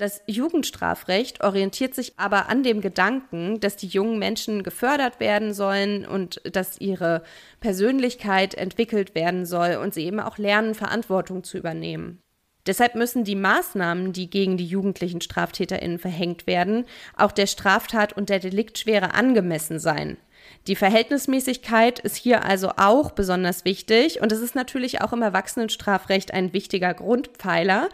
Das 0.00 0.22
Jugendstrafrecht 0.26 1.44
orientiert 1.44 1.94
sich 1.94 2.14
aber 2.16 2.48
an 2.48 2.62
dem 2.62 2.80
Gedanken, 2.80 3.60
dass 3.60 3.76
die 3.76 3.86
jungen 3.86 4.18
Menschen 4.18 4.62
gefördert 4.62 5.20
werden 5.20 5.52
sollen 5.52 6.06
und 6.06 6.40
dass 6.50 6.80
ihre 6.80 7.22
Persönlichkeit 7.60 8.54
entwickelt 8.54 9.14
werden 9.14 9.44
soll 9.44 9.74
und 9.74 9.92
sie 9.92 10.06
eben 10.06 10.18
auch 10.18 10.38
lernen, 10.38 10.74
Verantwortung 10.74 11.44
zu 11.44 11.58
übernehmen. 11.58 12.22
Deshalb 12.64 12.94
müssen 12.94 13.24
die 13.24 13.36
Maßnahmen, 13.36 14.14
die 14.14 14.30
gegen 14.30 14.56
die 14.56 14.64
jugendlichen 14.64 15.20
Straftäterinnen 15.20 15.98
verhängt 15.98 16.46
werden, 16.46 16.86
auch 17.14 17.32
der 17.32 17.46
Straftat 17.46 18.14
und 18.14 18.30
der 18.30 18.38
Deliktschwere 18.38 19.12
angemessen 19.12 19.78
sein. 19.78 20.16
Die 20.66 20.76
Verhältnismäßigkeit 20.76 21.98
ist 22.00 22.16
hier 22.16 22.44
also 22.44 22.72
auch 22.76 23.12
besonders 23.12 23.64
wichtig 23.64 24.20
und 24.20 24.30
es 24.30 24.40
ist 24.40 24.54
natürlich 24.54 25.00
auch 25.00 25.12
im 25.12 25.22
Erwachsenenstrafrecht 25.22 26.34
ein 26.34 26.52
wichtiger 26.52 26.92
Grundpfeiler, 26.92 27.88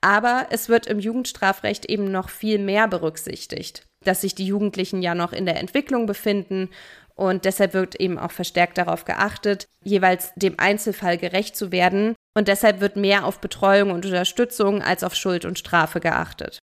aber 0.00 0.48
es 0.50 0.68
wird 0.68 0.86
im 0.86 0.98
Jugendstrafrecht 0.98 1.86
eben 1.86 2.10
noch 2.10 2.28
viel 2.28 2.58
mehr 2.58 2.88
berücksichtigt, 2.88 3.86
dass 4.04 4.22
sich 4.22 4.34
die 4.34 4.46
Jugendlichen 4.46 5.00
ja 5.00 5.14
noch 5.14 5.32
in 5.32 5.46
der 5.46 5.60
Entwicklung 5.60 6.06
befinden 6.06 6.70
und 7.14 7.44
deshalb 7.44 7.72
wird 7.72 7.94
eben 7.96 8.18
auch 8.18 8.32
verstärkt 8.32 8.78
darauf 8.78 9.04
geachtet, 9.04 9.66
jeweils 9.84 10.32
dem 10.34 10.54
Einzelfall 10.58 11.18
gerecht 11.18 11.56
zu 11.56 11.70
werden 11.70 12.16
und 12.36 12.48
deshalb 12.48 12.80
wird 12.80 12.96
mehr 12.96 13.26
auf 13.26 13.40
Betreuung 13.40 13.92
und 13.92 14.04
Unterstützung 14.04 14.82
als 14.82 15.04
auf 15.04 15.14
Schuld 15.14 15.44
und 15.44 15.58
Strafe 15.58 16.00
geachtet. 16.00 16.58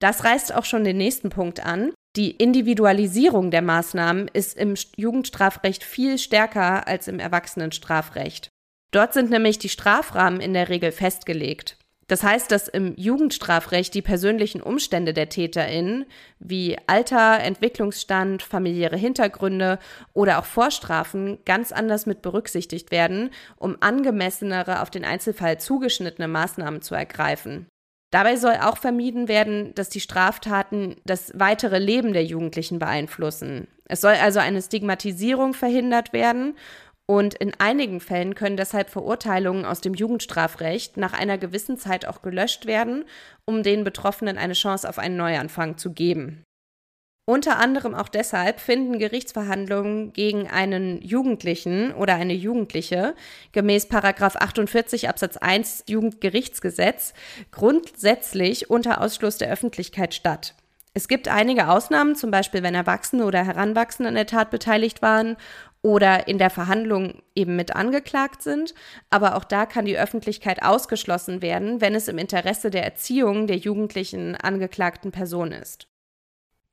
Das 0.00 0.24
reißt 0.24 0.54
auch 0.54 0.64
schon 0.64 0.84
den 0.84 0.96
nächsten 0.96 1.30
Punkt 1.30 1.64
an. 1.64 1.92
Die 2.16 2.32
Individualisierung 2.32 3.50
der 3.50 3.62
Maßnahmen 3.62 4.28
ist 4.32 4.56
im 4.56 4.74
Jugendstrafrecht 4.96 5.84
viel 5.84 6.18
stärker 6.18 6.88
als 6.88 7.06
im 7.06 7.20
Erwachsenenstrafrecht. 7.20 8.48
Dort 8.90 9.12
sind 9.12 9.30
nämlich 9.30 9.58
die 9.58 9.68
Strafrahmen 9.68 10.40
in 10.40 10.54
der 10.54 10.68
Regel 10.68 10.92
festgelegt. 10.92 11.76
Das 12.08 12.22
heißt, 12.22 12.50
dass 12.50 12.68
im 12.68 12.94
Jugendstrafrecht 12.96 13.92
die 13.92 14.00
persönlichen 14.00 14.62
Umstände 14.62 15.12
der 15.12 15.28
TäterInnen 15.28 16.06
wie 16.38 16.78
Alter, 16.86 17.40
Entwicklungsstand, 17.40 18.42
familiäre 18.42 18.96
Hintergründe 18.96 19.78
oder 20.14 20.38
auch 20.38 20.46
Vorstrafen 20.46 21.38
ganz 21.44 21.70
anders 21.70 22.06
mit 22.06 22.22
berücksichtigt 22.22 22.90
werden, 22.90 23.30
um 23.56 23.76
angemessenere, 23.80 24.80
auf 24.80 24.88
den 24.88 25.04
Einzelfall 25.04 25.60
zugeschnittene 25.60 26.28
Maßnahmen 26.28 26.80
zu 26.80 26.94
ergreifen. 26.94 27.66
Dabei 28.10 28.36
soll 28.36 28.56
auch 28.62 28.78
vermieden 28.78 29.28
werden, 29.28 29.74
dass 29.74 29.90
die 29.90 30.00
Straftaten 30.00 30.96
das 31.04 31.32
weitere 31.34 31.78
Leben 31.78 32.14
der 32.14 32.24
Jugendlichen 32.24 32.78
beeinflussen. 32.78 33.68
Es 33.84 34.00
soll 34.00 34.14
also 34.14 34.38
eine 34.38 34.62
Stigmatisierung 34.62 35.52
verhindert 35.52 36.12
werden 36.12 36.54
und 37.06 37.34
in 37.34 37.52
einigen 37.58 38.00
Fällen 38.00 38.34
können 38.34 38.56
deshalb 38.56 38.90
Verurteilungen 38.90 39.64
aus 39.64 39.80
dem 39.80 39.94
Jugendstrafrecht 39.94 40.96
nach 40.96 41.12
einer 41.12 41.38
gewissen 41.38 41.78
Zeit 41.78 42.06
auch 42.06 42.22
gelöscht 42.22 42.66
werden, 42.66 43.04
um 43.46 43.62
den 43.62 43.84
Betroffenen 43.84 44.38
eine 44.38 44.52
Chance 44.52 44.88
auf 44.88 44.98
einen 44.98 45.16
Neuanfang 45.16 45.78
zu 45.78 45.92
geben. 45.92 46.44
Unter 47.28 47.58
anderem 47.58 47.94
auch 47.94 48.08
deshalb 48.08 48.58
finden 48.58 48.98
Gerichtsverhandlungen 48.98 50.14
gegen 50.14 50.48
einen 50.48 51.02
Jugendlichen 51.02 51.92
oder 51.92 52.14
eine 52.14 52.32
Jugendliche 52.32 53.14
gemäß 53.52 53.86
48 53.92 55.10
Absatz 55.10 55.36
1 55.36 55.84
Jugendgerichtsgesetz 55.88 57.12
grundsätzlich 57.50 58.70
unter 58.70 59.02
Ausschluss 59.02 59.36
der 59.36 59.50
Öffentlichkeit 59.50 60.14
statt. 60.14 60.54
Es 60.94 61.06
gibt 61.06 61.28
einige 61.28 61.68
Ausnahmen, 61.68 62.16
zum 62.16 62.30
Beispiel 62.30 62.62
wenn 62.62 62.74
Erwachsene 62.74 63.26
oder 63.26 63.44
Heranwachsende 63.44 64.08
an 64.08 64.14
der 64.14 64.24
Tat 64.24 64.50
beteiligt 64.50 65.02
waren 65.02 65.36
oder 65.82 66.28
in 66.28 66.38
der 66.38 66.48
Verhandlung 66.48 67.20
eben 67.34 67.56
mit 67.56 67.76
angeklagt 67.76 68.40
sind. 68.40 68.72
Aber 69.10 69.36
auch 69.36 69.44
da 69.44 69.66
kann 69.66 69.84
die 69.84 69.98
Öffentlichkeit 69.98 70.62
ausgeschlossen 70.62 71.42
werden, 71.42 71.82
wenn 71.82 71.94
es 71.94 72.08
im 72.08 72.16
Interesse 72.16 72.70
der 72.70 72.84
Erziehung 72.84 73.46
der 73.46 73.58
jugendlichen 73.58 74.34
angeklagten 74.34 75.12
Person 75.12 75.52
ist. 75.52 75.88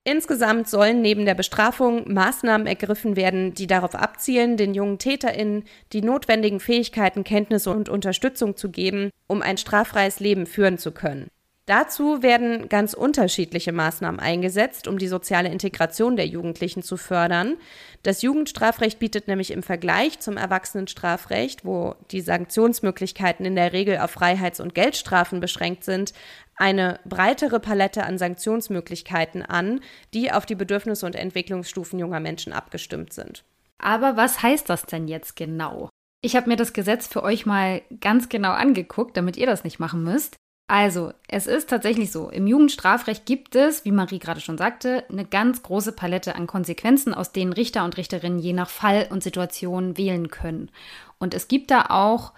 Insgesamt 0.07 0.69
sollen 0.69 1.01
neben 1.01 1.25
der 1.25 1.33
Bestrafung 1.33 2.13
Maßnahmen 2.13 2.67
ergriffen 2.67 3.15
werden, 3.15 3.55
die 3.55 3.65
darauf 3.65 3.95
abzielen, 3.95 4.55
den 4.55 4.75
jungen 4.75 4.99
TäterInnen 4.99 5.63
die 5.93 6.03
notwendigen 6.03 6.59
Fähigkeiten, 6.59 7.23
Kenntnisse 7.23 7.71
und 7.71 7.89
Unterstützung 7.89 8.55
zu 8.55 8.69
geben, 8.69 9.09
um 9.25 9.41
ein 9.41 9.57
straffreies 9.57 10.19
Leben 10.19 10.45
führen 10.45 10.77
zu 10.77 10.91
können. 10.91 11.31
Dazu 11.65 12.21
werden 12.21 12.69
ganz 12.69 12.93
unterschiedliche 12.93 13.71
Maßnahmen 13.71 14.19
eingesetzt, 14.19 14.87
um 14.87 14.99
die 14.99 15.07
soziale 15.07 15.49
Integration 15.49 16.15
der 16.15 16.27
Jugendlichen 16.27 16.83
zu 16.83 16.95
fördern. 16.95 17.55
Das 18.03 18.21
Jugendstrafrecht 18.21 18.99
bietet 18.99 19.27
nämlich 19.27 19.49
im 19.49 19.63
Vergleich 19.63 20.19
zum 20.19 20.37
Erwachsenenstrafrecht, 20.37 21.65
wo 21.65 21.95
die 22.11 22.21
Sanktionsmöglichkeiten 22.21 23.47
in 23.47 23.55
der 23.55 23.73
Regel 23.73 23.97
auf 23.97 24.11
Freiheits- 24.11 24.59
und 24.59 24.75
Geldstrafen 24.75 25.39
beschränkt 25.39 25.83
sind, 25.83 26.13
eine 26.55 26.99
breitere 27.05 27.59
Palette 27.59 28.05
an 28.05 28.17
Sanktionsmöglichkeiten 28.17 29.41
an, 29.41 29.81
die 30.13 30.31
auf 30.31 30.45
die 30.45 30.55
Bedürfnisse 30.55 31.05
und 31.05 31.15
Entwicklungsstufen 31.15 31.99
junger 31.99 32.19
Menschen 32.19 32.53
abgestimmt 32.53 33.13
sind. 33.13 33.43
Aber 33.77 34.17
was 34.17 34.41
heißt 34.41 34.69
das 34.69 34.85
denn 34.85 35.07
jetzt 35.07 35.35
genau? 35.35 35.89
Ich 36.21 36.35
habe 36.35 36.49
mir 36.49 36.55
das 36.55 36.73
Gesetz 36.73 37.07
für 37.07 37.23
euch 37.23 37.45
mal 37.45 37.81
ganz 38.01 38.29
genau 38.29 38.51
angeguckt, 38.51 39.15
damit 39.17 39.37
ihr 39.37 39.45
das 39.45 39.63
nicht 39.63 39.79
machen 39.79 40.03
müsst. 40.03 40.37
Also, 40.67 41.13
es 41.27 41.45
ist 41.45 41.69
tatsächlich 41.69 42.11
so, 42.11 42.29
im 42.29 42.47
Jugendstrafrecht 42.47 43.27
gibt 43.27 43.55
es, 43.55 43.85
wie 43.85 43.91
Marie 43.91 44.17
gerade 44.17 44.41
schon 44.41 44.57
sagte, 44.57 45.03
eine 45.11 45.25
ganz 45.25 45.61
große 45.61 45.91
Palette 45.91 46.35
an 46.35 46.47
Konsequenzen, 46.47 47.13
aus 47.13 47.31
denen 47.31 47.53
Richter 47.53 47.85
und 47.85 47.97
Richterinnen 47.97 48.39
je 48.39 48.53
nach 48.53 48.69
Fall 48.69 49.07
und 49.11 49.21
Situation 49.21 49.97
wählen 49.97 50.31
können. 50.31 50.71
Und 51.19 51.35
es 51.35 51.47
gibt 51.47 51.69
da 51.69 51.87
auch 51.89 52.33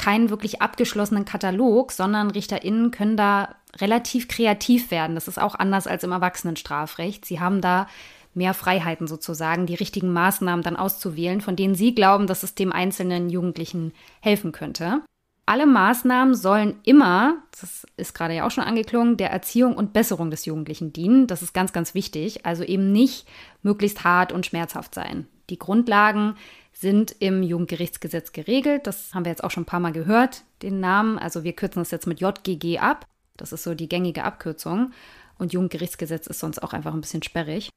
keinen 0.00 0.30
wirklich 0.30 0.62
abgeschlossenen 0.62 1.26
Katalog, 1.26 1.92
sondern 1.92 2.30
Richterinnen 2.30 2.90
können 2.90 3.18
da 3.18 3.54
relativ 3.78 4.28
kreativ 4.28 4.90
werden. 4.90 5.14
Das 5.14 5.28
ist 5.28 5.38
auch 5.38 5.54
anders 5.54 5.86
als 5.86 6.04
im 6.04 6.12
Erwachsenenstrafrecht. 6.12 7.26
Sie 7.26 7.38
haben 7.38 7.60
da 7.60 7.86
mehr 8.32 8.54
Freiheiten 8.54 9.06
sozusagen, 9.06 9.66
die 9.66 9.74
richtigen 9.74 10.10
Maßnahmen 10.10 10.62
dann 10.62 10.76
auszuwählen, 10.76 11.42
von 11.42 11.54
denen 11.54 11.74
sie 11.74 11.94
glauben, 11.94 12.26
dass 12.26 12.42
es 12.42 12.54
dem 12.54 12.72
einzelnen 12.72 13.28
Jugendlichen 13.28 13.92
helfen 14.22 14.52
könnte. 14.52 15.02
Alle 15.44 15.66
Maßnahmen 15.66 16.34
sollen 16.34 16.76
immer, 16.84 17.34
das 17.60 17.86
ist 17.98 18.14
gerade 18.14 18.34
ja 18.34 18.46
auch 18.46 18.50
schon 18.52 18.64
angeklungen, 18.64 19.18
der 19.18 19.30
Erziehung 19.30 19.76
und 19.76 19.92
Besserung 19.92 20.30
des 20.30 20.46
Jugendlichen 20.46 20.94
dienen. 20.94 21.26
Das 21.26 21.42
ist 21.42 21.52
ganz, 21.52 21.74
ganz 21.74 21.92
wichtig. 21.92 22.46
Also 22.46 22.62
eben 22.62 22.90
nicht 22.90 23.26
möglichst 23.62 24.02
hart 24.02 24.32
und 24.32 24.46
schmerzhaft 24.46 24.94
sein. 24.94 25.26
Die 25.50 25.58
Grundlagen 25.58 26.36
sind 26.80 27.14
im 27.18 27.42
Jugendgerichtsgesetz 27.42 28.32
geregelt. 28.32 28.86
Das 28.86 29.14
haben 29.14 29.24
wir 29.24 29.30
jetzt 29.30 29.44
auch 29.44 29.50
schon 29.50 29.64
ein 29.64 29.66
paar 29.66 29.80
Mal 29.80 29.92
gehört, 29.92 30.44
den 30.62 30.80
Namen. 30.80 31.18
Also 31.18 31.44
wir 31.44 31.52
kürzen 31.52 31.80
das 31.80 31.90
jetzt 31.90 32.06
mit 32.06 32.20
JGG 32.20 32.78
ab. 32.78 33.06
Das 33.36 33.52
ist 33.52 33.64
so 33.64 33.74
die 33.74 33.88
gängige 33.88 34.24
Abkürzung. 34.24 34.92
Und 35.38 35.52
Jugendgerichtsgesetz 35.52 36.26
ist 36.26 36.40
sonst 36.40 36.62
auch 36.62 36.72
einfach 36.72 36.94
ein 36.94 37.00
bisschen 37.00 37.22
sperrig. 37.22 37.70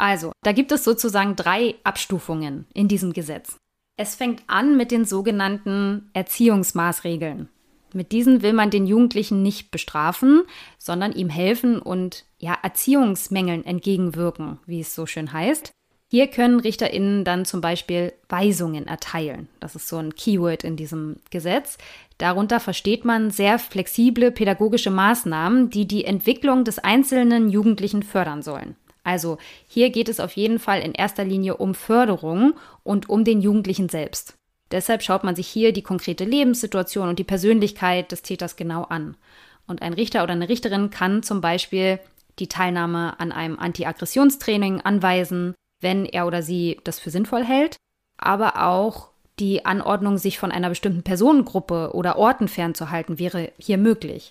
Also, 0.00 0.32
da 0.44 0.52
gibt 0.52 0.70
es 0.70 0.84
sozusagen 0.84 1.34
drei 1.34 1.74
Abstufungen 1.82 2.66
in 2.72 2.86
diesem 2.86 3.12
Gesetz. 3.12 3.56
Es 3.96 4.14
fängt 4.14 4.44
an 4.46 4.76
mit 4.76 4.92
den 4.92 5.04
sogenannten 5.04 6.10
Erziehungsmaßregeln. 6.12 7.48
Mit 7.92 8.12
diesen 8.12 8.42
will 8.42 8.52
man 8.52 8.70
den 8.70 8.86
Jugendlichen 8.86 9.42
nicht 9.42 9.70
bestrafen, 9.72 10.42
sondern 10.78 11.12
ihm 11.12 11.30
helfen 11.30 11.80
und 11.80 12.26
ja, 12.38 12.56
Erziehungsmängeln 12.62 13.64
entgegenwirken, 13.64 14.60
wie 14.66 14.80
es 14.80 14.94
so 14.94 15.06
schön 15.06 15.32
heißt. 15.32 15.72
Hier 16.10 16.26
können 16.28 16.60
RichterInnen 16.60 17.24
dann 17.24 17.44
zum 17.44 17.60
Beispiel 17.60 18.14
Weisungen 18.30 18.86
erteilen. 18.86 19.46
Das 19.60 19.76
ist 19.76 19.88
so 19.88 19.98
ein 19.98 20.14
Keyword 20.14 20.64
in 20.64 20.76
diesem 20.76 21.16
Gesetz. 21.30 21.76
Darunter 22.16 22.60
versteht 22.60 23.04
man 23.04 23.30
sehr 23.30 23.58
flexible 23.58 24.30
pädagogische 24.30 24.90
Maßnahmen, 24.90 25.68
die 25.68 25.86
die 25.86 26.06
Entwicklung 26.06 26.64
des 26.64 26.78
einzelnen 26.78 27.50
Jugendlichen 27.50 28.02
fördern 28.02 28.40
sollen. 28.40 28.74
Also 29.04 29.36
hier 29.66 29.90
geht 29.90 30.08
es 30.08 30.18
auf 30.18 30.32
jeden 30.32 30.58
Fall 30.58 30.80
in 30.80 30.92
erster 30.92 31.24
Linie 31.24 31.58
um 31.58 31.74
Förderung 31.74 32.54
und 32.84 33.10
um 33.10 33.24
den 33.24 33.42
Jugendlichen 33.42 33.90
selbst. 33.90 34.34
Deshalb 34.70 35.02
schaut 35.02 35.24
man 35.24 35.36
sich 35.36 35.46
hier 35.46 35.72
die 35.72 35.82
konkrete 35.82 36.24
Lebenssituation 36.24 37.08
und 37.10 37.18
die 37.18 37.24
Persönlichkeit 37.24 38.12
des 38.12 38.22
Täters 38.22 38.56
genau 38.56 38.82
an. 38.84 39.16
Und 39.66 39.82
ein 39.82 39.92
Richter 39.92 40.22
oder 40.22 40.32
eine 40.32 40.48
Richterin 40.48 40.88
kann 40.88 41.22
zum 41.22 41.42
Beispiel 41.42 42.00
die 42.38 42.48
Teilnahme 42.48 43.18
an 43.20 43.30
einem 43.32 43.58
Anti-Aggressionstraining 43.58 44.80
anweisen, 44.80 45.54
wenn 45.80 46.04
er 46.04 46.26
oder 46.26 46.42
sie 46.42 46.80
das 46.84 46.98
für 46.98 47.10
sinnvoll 47.10 47.44
hält, 47.44 47.76
aber 48.16 48.66
auch 48.66 49.10
die 49.38 49.64
Anordnung, 49.64 50.18
sich 50.18 50.38
von 50.38 50.50
einer 50.50 50.68
bestimmten 50.68 51.02
Personengruppe 51.02 51.90
oder 51.94 52.18
Orten 52.18 52.48
fernzuhalten, 52.48 53.18
wäre 53.18 53.52
hier 53.58 53.78
möglich. 53.78 54.30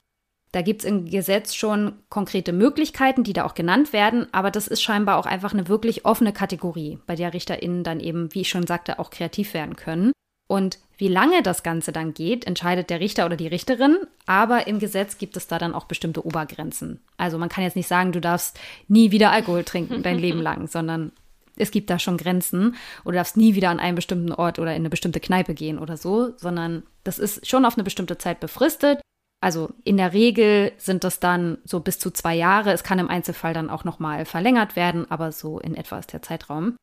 Da 0.52 0.62
gibt 0.62 0.82
es 0.82 0.90
im 0.90 1.10
Gesetz 1.10 1.54
schon 1.54 1.94
konkrete 2.10 2.54
Möglichkeiten, 2.54 3.24
die 3.24 3.34
da 3.34 3.46
auch 3.46 3.54
genannt 3.54 3.94
werden, 3.94 4.28
aber 4.34 4.50
das 4.50 4.68
ist 4.68 4.82
scheinbar 4.82 5.18
auch 5.18 5.26
einfach 5.26 5.54
eine 5.54 5.68
wirklich 5.68 6.06
offene 6.06 6.34
Kategorie, 6.34 7.00
bei 7.06 7.16
der 7.16 7.34
RichterInnen 7.34 7.84
dann 7.84 8.00
eben, 8.00 8.34
wie 8.34 8.42
ich 8.42 8.50
schon 8.50 8.66
sagte, 8.66 9.00
auch 9.00 9.10
kreativ 9.10 9.54
werden 9.54 9.76
können. 9.76 10.14
Und 10.48 10.80
wie 10.98 11.10
lange 11.10 11.44
das 11.44 11.62
Ganze 11.62 11.92
dann 11.92 12.14
geht, 12.14 12.48
entscheidet 12.48 12.90
der 12.90 13.02
Richter 13.02 13.26
oder 13.26 13.36
die 13.36 13.48
Richterin, 13.48 13.98
aber 14.26 14.66
im 14.68 14.80
Gesetz 14.80 15.18
gibt 15.18 15.36
es 15.36 15.48
da 15.48 15.60
dann 15.60 15.76
auch 15.76 15.86
bestimmte 15.86 16.26
Obergrenzen. 16.26 17.02
Also 17.18 17.38
man 17.38 17.50
kann 17.50 17.66
jetzt 17.66 17.76
nicht 17.76 17.90
sagen, 17.90 18.14
du 18.14 18.22
darfst 18.22 18.58
nie 18.88 19.12
wieder 19.12 19.32
Alkohol 19.32 19.66
trinken 19.66 20.02
dein 20.02 20.18
Leben 20.18 20.42
lang, 20.42 20.68
sondern 20.68 21.12
es 21.58 21.72
gibt 21.72 21.90
da 21.90 22.00
schon 22.00 22.18
Grenzen 22.18 22.76
oder 23.06 23.18
darfst 23.18 23.38
nie 23.38 23.56
wieder 23.56 23.70
an 23.70 23.80
einen 23.80 23.96
bestimmten 23.96 24.32
Ort 24.32 24.60
oder 24.60 24.72
in 24.72 24.82
eine 24.82 24.90
bestimmte 24.90 25.20
Kneipe 25.20 25.54
gehen 25.54 25.80
oder 25.80 25.98
so, 25.98 26.34
sondern 26.38 26.84
das 27.04 27.20
ist 27.20 27.48
schon 27.48 27.66
auf 27.66 27.76
eine 27.76 27.84
bestimmte 27.84 28.18
Zeit 28.18 28.40
befristet. 28.40 29.02
Also 29.42 29.70
in 29.84 29.98
der 29.98 30.14
Regel 30.14 30.72
sind 30.78 31.04
das 31.04 31.20
dann 31.20 31.60
so 31.64 31.80
bis 31.80 32.00
zu 32.00 32.12
zwei 32.12 32.36
Jahre. 32.36 32.72
Es 32.72 32.84
kann 32.84 33.00
im 33.00 33.10
Einzelfall 33.10 33.54
dann 33.54 33.70
auch 33.70 33.84
nochmal 33.84 34.26
verlängert 34.26 34.76
werden, 34.76 35.10
aber 35.12 35.32
so 35.32 35.60
in 35.60 35.76
etwa 35.76 36.00
ist 36.00 36.12
der 36.12 36.22
Zeitraum. 36.22 36.76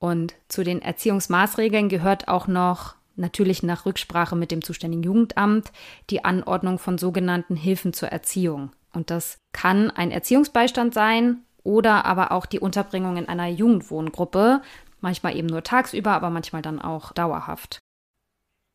Und 0.00 0.34
zu 0.48 0.64
den 0.64 0.80
Erziehungsmaßregeln 0.80 1.88
gehört 1.88 2.28
auch 2.28 2.46
noch 2.46 2.94
natürlich 3.16 3.62
nach 3.62 3.84
Rücksprache 3.84 4.36
mit 4.36 4.50
dem 4.50 4.62
zuständigen 4.62 5.02
Jugendamt 5.02 5.72
die 6.08 6.24
Anordnung 6.24 6.78
von 6.78 6.98
sogenannten 6.98 7.56
Hilfen 7.56 7.92
zur 7.92 8.08
Erziehung. 8.08 8.70
Und 8.92 9.10
das 9.10 9.38
kann 9.52 9.90
ein 9.90 10.10
Erziehungsbeistand 10.10 10.94
sein 10.94 11.42
oder 11.68 12.06
aber 12.06 12.32
auch 12.32 12.46
die 12.46 12.60
Unterbringung 12.60 13.18
in 13.18 13.28
einer 13.28 13.46
Jugendwohngruppe, 13.46 14.62
manchmal 15.02 15.36
eben 15.36 15.48
nur 15.48 15.62
tagsüber, 15.62 16.12
aber 16.12 16.30
manchmal 16.30 16.62
dann 16.62 16.80
auch 16.80 17.12
dauerhaft. 17.12 17.78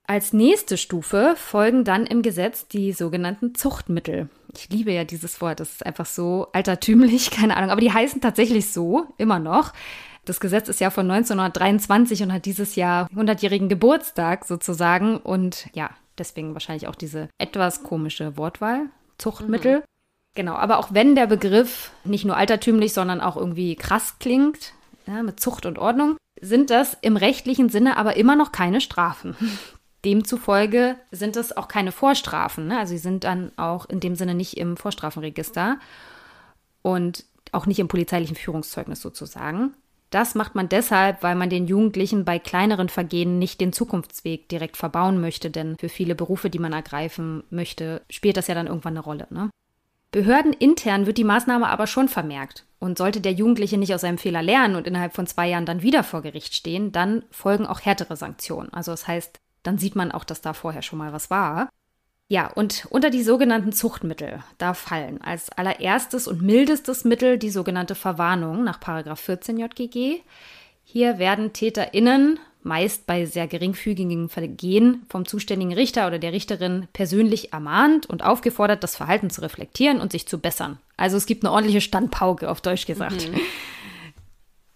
Als 0.06 0.32
nächste 0.32 0.78
Stufe 0.78 1.34
folgen 1.36 1.86
dann 1.86 2.06
im 2.06 2.22
Gesetz 2.22 2.68
die 2.68 2.92
sogenannten 2.92 3.56
Zuchtmittel. 3.56 4.30
Ich 4.56 4.70
liebe 4.70 4.92
ja 4.92 5.06
dieses 5.06 5.42
Wort, 5.42 5.60
das 5.60 5.72
ist 5.72 5.86
einfach 5.86 6.06
so 6.06 6.50
altertümlich, 6.54 7.32
keine 7.32 7.58
Ahnung, 7.58 7.72
aber 7.72 7.82
die 7.82 7.92
heißen 7.92 8.22
tatsächlich 8.22 8.72
so, 8.72 9.08
immer 9.18 9.40
noch. 9.40 9.74
Das 10.26 10.40
Gesetz 10.40 10.70
ist 10.70 10.80
ja 10.80 10.92
von 10.92 11.10
1923 11.10 12.22
und 12.24 12.32
hat 12.32 12.46
dieses 12.46 12.76
Jahr 12.76 13.08
100-jährigen 13.08 13.70
Geburtstag 13.70 14.46
sozusagen 14.46 15.18
und 15.18 15.68
ja, 15.74 15.90
deswegen 16.20 16.54
wahrscheinlich 16.54 16.88
auch 16.88 16.96
diese 16.96 17.28
etwas 17.40 17.82
komische 17.82 18.38
Wortwahl, 18.38 18.86
Zuchtmittel. 19.18 19.80
Mhm. 19.80 19.84
Genau, 20.36 20.54
aber 20.54 20.80
auch 20.80 20.94
wenn 20.94 21.16
der 21.16 21.28
Begriff 21.28 21.92
nicht 22.04 22.26
nur 22.26 22.38
altertümlich, 22.38 22.94
sondern 22.94 23.22
auch 23.22 23.38
irgendwie 23.38 23.76
krass 23.76 24.18
klingt, 24.20 24.74
ja, 25.06 25.22
mit 25.22 25.40
Zucht 25.40 25.66
und 25.66 25.78
Ordnung, 25.78 26.18
sind 26.42 26.70
das 26.70 26.98
im 27.02 27.18
rechtlichen 27.18 27.70
Sinne 27.70 27.98
aber 27.98 28.18
immer 28.18 28.36
noch 28.36 28.52
keine 28.52 28.82
Strafen. 28.82 29.36
Demzufolge 30.06 30.98
sind 31.12 31.38
es 31.38 31.56
auch 31.56 31.68
keine 31.70 31.94
Vorstrafen. 31.94 32.68
Ne? 32.68 32.78
Also 32.78 32.92
sie 32.92 32.98
sind 32.98 33.24
dann 33.24 33.52
auch 33.58 33.86
in 33.86 34.02
dem 34.02 34.16
Sinne 34.16 34.36
nicht 34.36 34.58
im 34.58 34.76
Vorstrafenregister 34.76 35.78
und 36.82 37.24
auch 37.54 37.66
nicht 37.66 37.80
im 37.80 37.88
polizeilichen 37.88 38.36
Führungszeugnis 38.36 39.02
sozusagen. 39.02 39.74
Das 40.10 40.36
macht 40.36 40.56
man 40.56 40.70
deshalb, 40.70 41.24
weil 41.24 41.36
man 41.36 41.50
den 41.50 41.68
Jugendlichen 41.68 42.26
bei 42.26 42.38
kleineren 42.38 42.90
Vergehen 42.90 43.40
nicht 43.40 43.62
den 43.62 43.74
Zukunftsweg 43.74 44.50
direkt 44.50 44.78
verbauen 44.78 45.22
möchte, 45.22 45.50
denn 45.50 45.78
für 45.80 45.90
viele 45.90 46.16
Berufe, 46.16 46.50
die 46.50 46.60
man 46.60 46.74
ergreifen 46.74 47.44
möchte, 47.50 48.02
spielt 48.10 48.38
das 48.38 48.48
ja 48.48 48.56
dann 48.56 48.68
irgendwann 48.68 48.94
eine 48.94 49.00
Rolle. 49.00 49.28
Ne? 49.30 49.50
Behörden 50.14 50.54
intern 50.54 51.08
wird 51.08 51.18
die 51.18 51.24
Maßnahme 51.24 51.68
aber 51.68 51.88
schon 51.88 52.08
vermerkt. 52.08 52.66
Und 52.78 53.00
sollte 53.00 53.20
der 53.20 53.32
Jugendliche 53.32 53.80
nicht 53.80 53.94
aus 53.96 54.02
seinem 54.02 54.20
Fehler 54.20 54.44
lernen 54.44 54.76
und 54.76 54.86
innerhalb 54.86 55.16
von 55.16 55.26
zwei 55.26 55.50
Jahren 55.50 55.66
dann 55.66 55.82
wieder 55.82 56.04
vor 56.04 56.22
Gericht 56.22 56.54
stehen, 56.54 56.92
dann 56.92 57.24
folgen 57.32 57.66
auch 57.66 57.82
härtere 57.82 58.16
Sanktionen. 58.16 58.72
Also 58.72 58.92
das 58.92 59.08
heißt, 59.08 59.40
dann 59.64 59.80
sieht 59.80 59.96
man 59.96 60.12
auch, 60.12 60.24
dass 60.24 60.42
da 60.42 60.54
vorher 60.54 60.84
schon 60.84 61.00
mal 61.00 61.14
was 61.14 61.32
war. 61.32 61.70
Ja, 62.28 62.52
und 62.52 62.86
unter 62.92 63.10
die 63.10 63.24
sogenannten 63.24 63.74
Zuchtmittel, 63.74 64.44
da 64.60 64.76
fallen 64.76 65.20
als 65.20 65.50
allererstes 65.50 66.28
und 66.28 66.44
mildestes 66.44 67.06
Mittel 67.06 67.40
die 67.40 67.50
sogenannte 67.50 67.96
Verwarnung 67.96 68.64
nach 68.64 68.80
14 69.18 69.58
JGG. 69.58 70.22
Hier 70.84 71.18
werden 71.18 71.54
TäterInnen 71.54 72.40
meist 72.64 73.06
bei 73.06 73.26
sehr 73.26 73.48
geringfügigen 73.48 74.30
Vergehen 74.30 75.06
vom 75.10 75.26
zuständigen 75.26 75.74
Richter 75.74 76.08
oder 76.08 76.20
der 76.20 76.34
Richterin 76.34 76.88
persönlich 76.94 77.54
ermahnt 77.54 78.06
und 78.06 78.24
aufgefordert, 78.24 78.84
das 78.84 78.96
Verhalten 78.96 79.30
zu 79.30 79.42
reflektieren 79.42 80.00
und 80.00 80.12
sich 80.12 80.28
zu 80.28 80.40
bessern. 80.40 80.80
Also 80.98 81.18
es 81.18 81.26
gibt 81.26 81.44
eine 81.44 81.52
ordentliche 81.52 81.82
Standpauke, 81.82 82.50
auf 82.50 82.62
Deutsch 82.62 82.86
gesagt. 82.86 83.30
Mhm. 83.30 83.40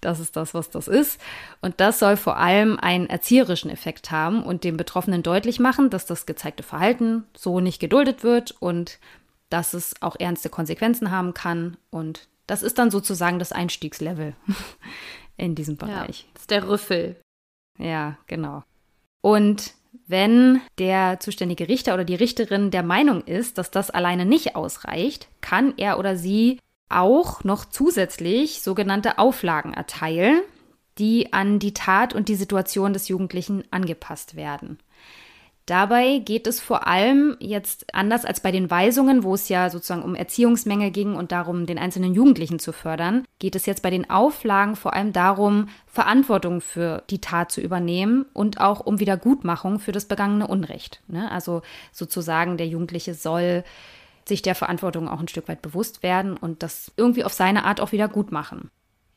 Das 0.02 0.20
ist 0.20 0.36
das, 0.36 0.54
was 0.54 0.70
das 0.70 0.88
ist. 0.88 1.20
Und 1.62 1.80
das 1.80 2.00
soll 2.00 2.18
vor 2.18 2.38
allem 2.38 2.80
einen 2.80 3.08
erzieherischen 3.08 3.72
Effekt 3.72 4.12
haben 4.12 4.44
und 4.44 4.64
dem 4.64 4.78
Betroffenen 4.78 5.24
deutlich 5.24 5.60
machen, 5.60 5.90
dass 5.90 6.06
das 6.06 6.26
gezeigte 6.26 6.64
Verhalten 6.64 7.24
so 7.36 7.60
nicht 7.60 7.80
geduldet 7.80 8.24
wird 8.24 8.56
und 8.60 9.00
dass 9.50 9.74
es 9.74 9.96
auch 10.02 10.16
ernste 10.20 10.50
Konsequenzen 10.50 11.10
haben 11.10 11.34
kann. 11.34 11.78
Und 11.90 12.28
das 12.46 12.64
ist 12.64 12.78
dann 12.78 12.92
sozusagen 12.92 13.40
das 13.40 13.52
Einstiegslevel 13.52 14.36
in 15.38 15.56
diesem 15.56 15.78
Bereich. 15.78 16.22
Ja, 16.22 16.28
das 16.34 16.44
ist 16.44 16.52
der 16.52 16.68
Rüffel. 16.68 17.16
Ja, 17.78 18.18
genau. 18.28 18.64
Und 19.22 19.74
wenn 20.08 20.62
der 20.78 21.20
zuständige 21.20 21.68
Richter 21.68 21.94
oder 21.94 22.06
die 22.06 22.16
Richterin 22.16 22.72
der 22.72 22.84
Meinung 22.84 23.24
ist, 23.24 23.58
dass 23.58 23.72
das 23.72 23.90
alleine 23.90 24.26
nicht 24.26 24.56
ausreicht, 24.56 25.28
kann 25.42 25.74
er 25.78 26.00
oder 26.00 26.16
sie 26.16 26.60
auch 26.90 27.44
noch 27.44 27.66
zusätzlich 27.66 28.62
sogenannte 28.62 29.18
Auflagen 29.18 29.74
erteilen, 29.74 30.42
die 30.98 31.34
an 31.34 31.60
die 31.60 31.74
Tat 31.74 32.14
und 32.14 32.30
die 32.30 32.36
Situation 32.36 32.94
des 32.94 33.08
Jugendlichen 33.08 33.64
angepasst 33.72 34.36
werden. 34.36 34.80
Dabei 35.68 36.20
geht 36.20 36.48
es 36.48 36.62
vor 36.62 36.88
allem 36.88 37.36
jetzt 37.42 37.94
anders 37.94 38.24
als 38.24 38.40
bei 38.40 38.52
den 38.52 38.72
Weisungen, 38.72 39.24
wo 39.26 39.34
es 39.34 39.50
ja 39.50 39.70
sozusagen 39.70 40.02
um 40.02 40.16
Erziehungsmenge 40.16 40.92
ging 40.92 41.14
und 41.14 41.34
darum, 41.34 41.66
den 41.66 41.78
einzelnen 41.78 42.14
Jugendlichen 42.14 42.58
zu 42.58 42.72
fördern, 42.72 43.26
geht 43.40 43.54
es 43.54 43.66
jetzt 43.66 43.84
bei 43.84 43.90
den 43.90 44.10
Auflagen 44.10 44.78
vor 44.78 44.94
allem 44.94 45.12
darum, 45.12 45.68
Verantwortung 45.86 46.62
für 46.62 47.04
die 47.10 47.20
Tat 47.20 47.52
zu 47.52 47.60
übernehmen 47.60 48.26
und 48.32 48.62
auch 48.62 48.80
um 48.80 49.02
Wiedergutmachung 49.02 49.80
für 49.80 49.92
das 49.92 50.06
begangene 50.06 50.48
Unrecht. 50.48 51.02
Ne? 51.10 51.30
Also 51.30 51.64
sozusagen 51.92 52.56
der 52.56 52.68
Jugendliche 52.68 53.14
soll 53.14 53.66
sich 54.24 54.42
der 54.42 54.56
Verantwortung 54.56 55.10
auch 55.10 55.20
ein 55.20 55.28
Stück 55.28 55.50
weit 55.50 55.62
bewusst 55.62 56.02
werden 56.02 56.38
und 56.38 56.64
das 56.64 56.94
irgendwie 56.96 57.26
auf 57.26 57.34
seine 57.34 57.66
Art 57.66 57.82
auch 57.82 57.92
wieder 57.92 58.08
gut 58.08 58.32
machen. 58.32 58.72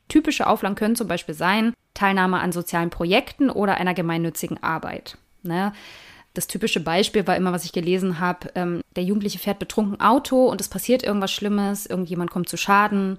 Typische 0.09 0.49
Auflagen 0.49 0.75
können 0.75 0.97
zum 0.97 1.07
Beispiel 1.07 1.37
sein, 1.37 1.75
Teilnahme 1.95 2.41
an 2.41 2.51
sozialen 2.51 2.91
Projekten 2.91 3.51
oder 3.51 3.77
einer 3.77 3.95
gemeinnützigen 3.95 4.61
Arbeit. 4.65 5.17
Ne? 5.45 5.73
Das 6.35 6.47
typische 6.47 6.81
Beispiel 6.81 7.27
war 7.27 7.37
immer, 7.37 7.53
was 7.53 7.65
ich 7.65 7.73
gelesen 7.73 8.21
habe, 8.21 8.51
ähm, 8.55 8.83
der 8.97 9.05
Jugendliche 9.05 9.39
fährt 9.39 9.59
betrunken 9.59 10.01
Auto 10.01 10.47
und 10.47 10.61
es 10.61 10.69
passiert 10.69 11.03
irgendwas 11.03 11.33
Schlimmes, 11.33 11.87
irgendjemand 11.87 12.31
kommt 12.31 12.49
zu 12.49 12.57
Schaden 12.57 13.19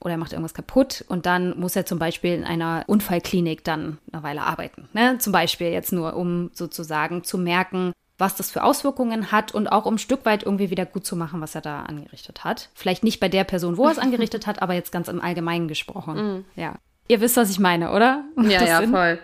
oder 0.00 0.14
er 0.14 0.18
macht 0.18 0.32
irgendwas 0.32 0.54
kaputt 0.54 1.04
und 1.08 1.26
dann 1.26 1.58
muss 1.58 1.76
er 1.76 1.86
zum 1.86 1.98
Beispiel 1.98 2.34
in 2.34 2.44
einer 2.44 2.84
Unfallklinik 2.86 3.64
dann 3.64 3.98
eine 4.12 4.22
Weile 4.22 4.42
arbeiten. 4.42 4.88
Ne? 4.92 5.18
Zum 5.18 5.32
Beispiel 5.32 5.68
jetzt 5.68 5.92
nur, 5.92 6.14
um 6.14 6.50
sozusagen 6.52 7.24
zu 7.24 7.38
merken, 7.38 7.92
was 8.18 8.36
das 8.36 8.50
für 8.50 8.62
Auswirkungen 8.62 9.32
hat 9.32 9.52
und 9.52 9.68
auch 9.68 9.86
um 9.86 9.94
ein 9.94 9.98
Stück 9.98 10.24
weit 10.24 10.44
irgendwie 10.44 10.70
wieder 10.70 10.86
gut 10.86 11.04
zu 11.04 11.16
machen, 11.16 11.40
was 11.40 11.54
er 11.54 11.60
da 11.60 11.82
angerichtet 11.82 12.44
hat. 12.44 12.70
Vielleicht 12.74 13.02
nicht 13.02 13.18
bei 13.18 13.28
der 13.28 13.44
Person, 13.44 13.76
wo 13.76 13.86
er 13.86 13.92
es 13.92 13.98
angerichtet 14.00 14.46
hat, 14.46 14.62
aber 14.62 14.74
jetzt 14.74 14.92
ganz 14.92 15.08
im 15.08 15.20
Allgemeinen 15.20 15.68
gesprochen. 15.68 16.16
Mm. 16.16 16.44
Ja. 16.54 16.76
Ihr 17.08 17.20
wisst, 17.20 17.36
was 17.36 17.50
ich 17.50 17.58
meine, 17.58 17.90
oder? 17.90 18.24
Ja, 18.36 18.64
ja, 18.64 18.80
Sinn? 18.80 18.90
voll. 18.90 19.18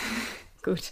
gut. 0.62 0.90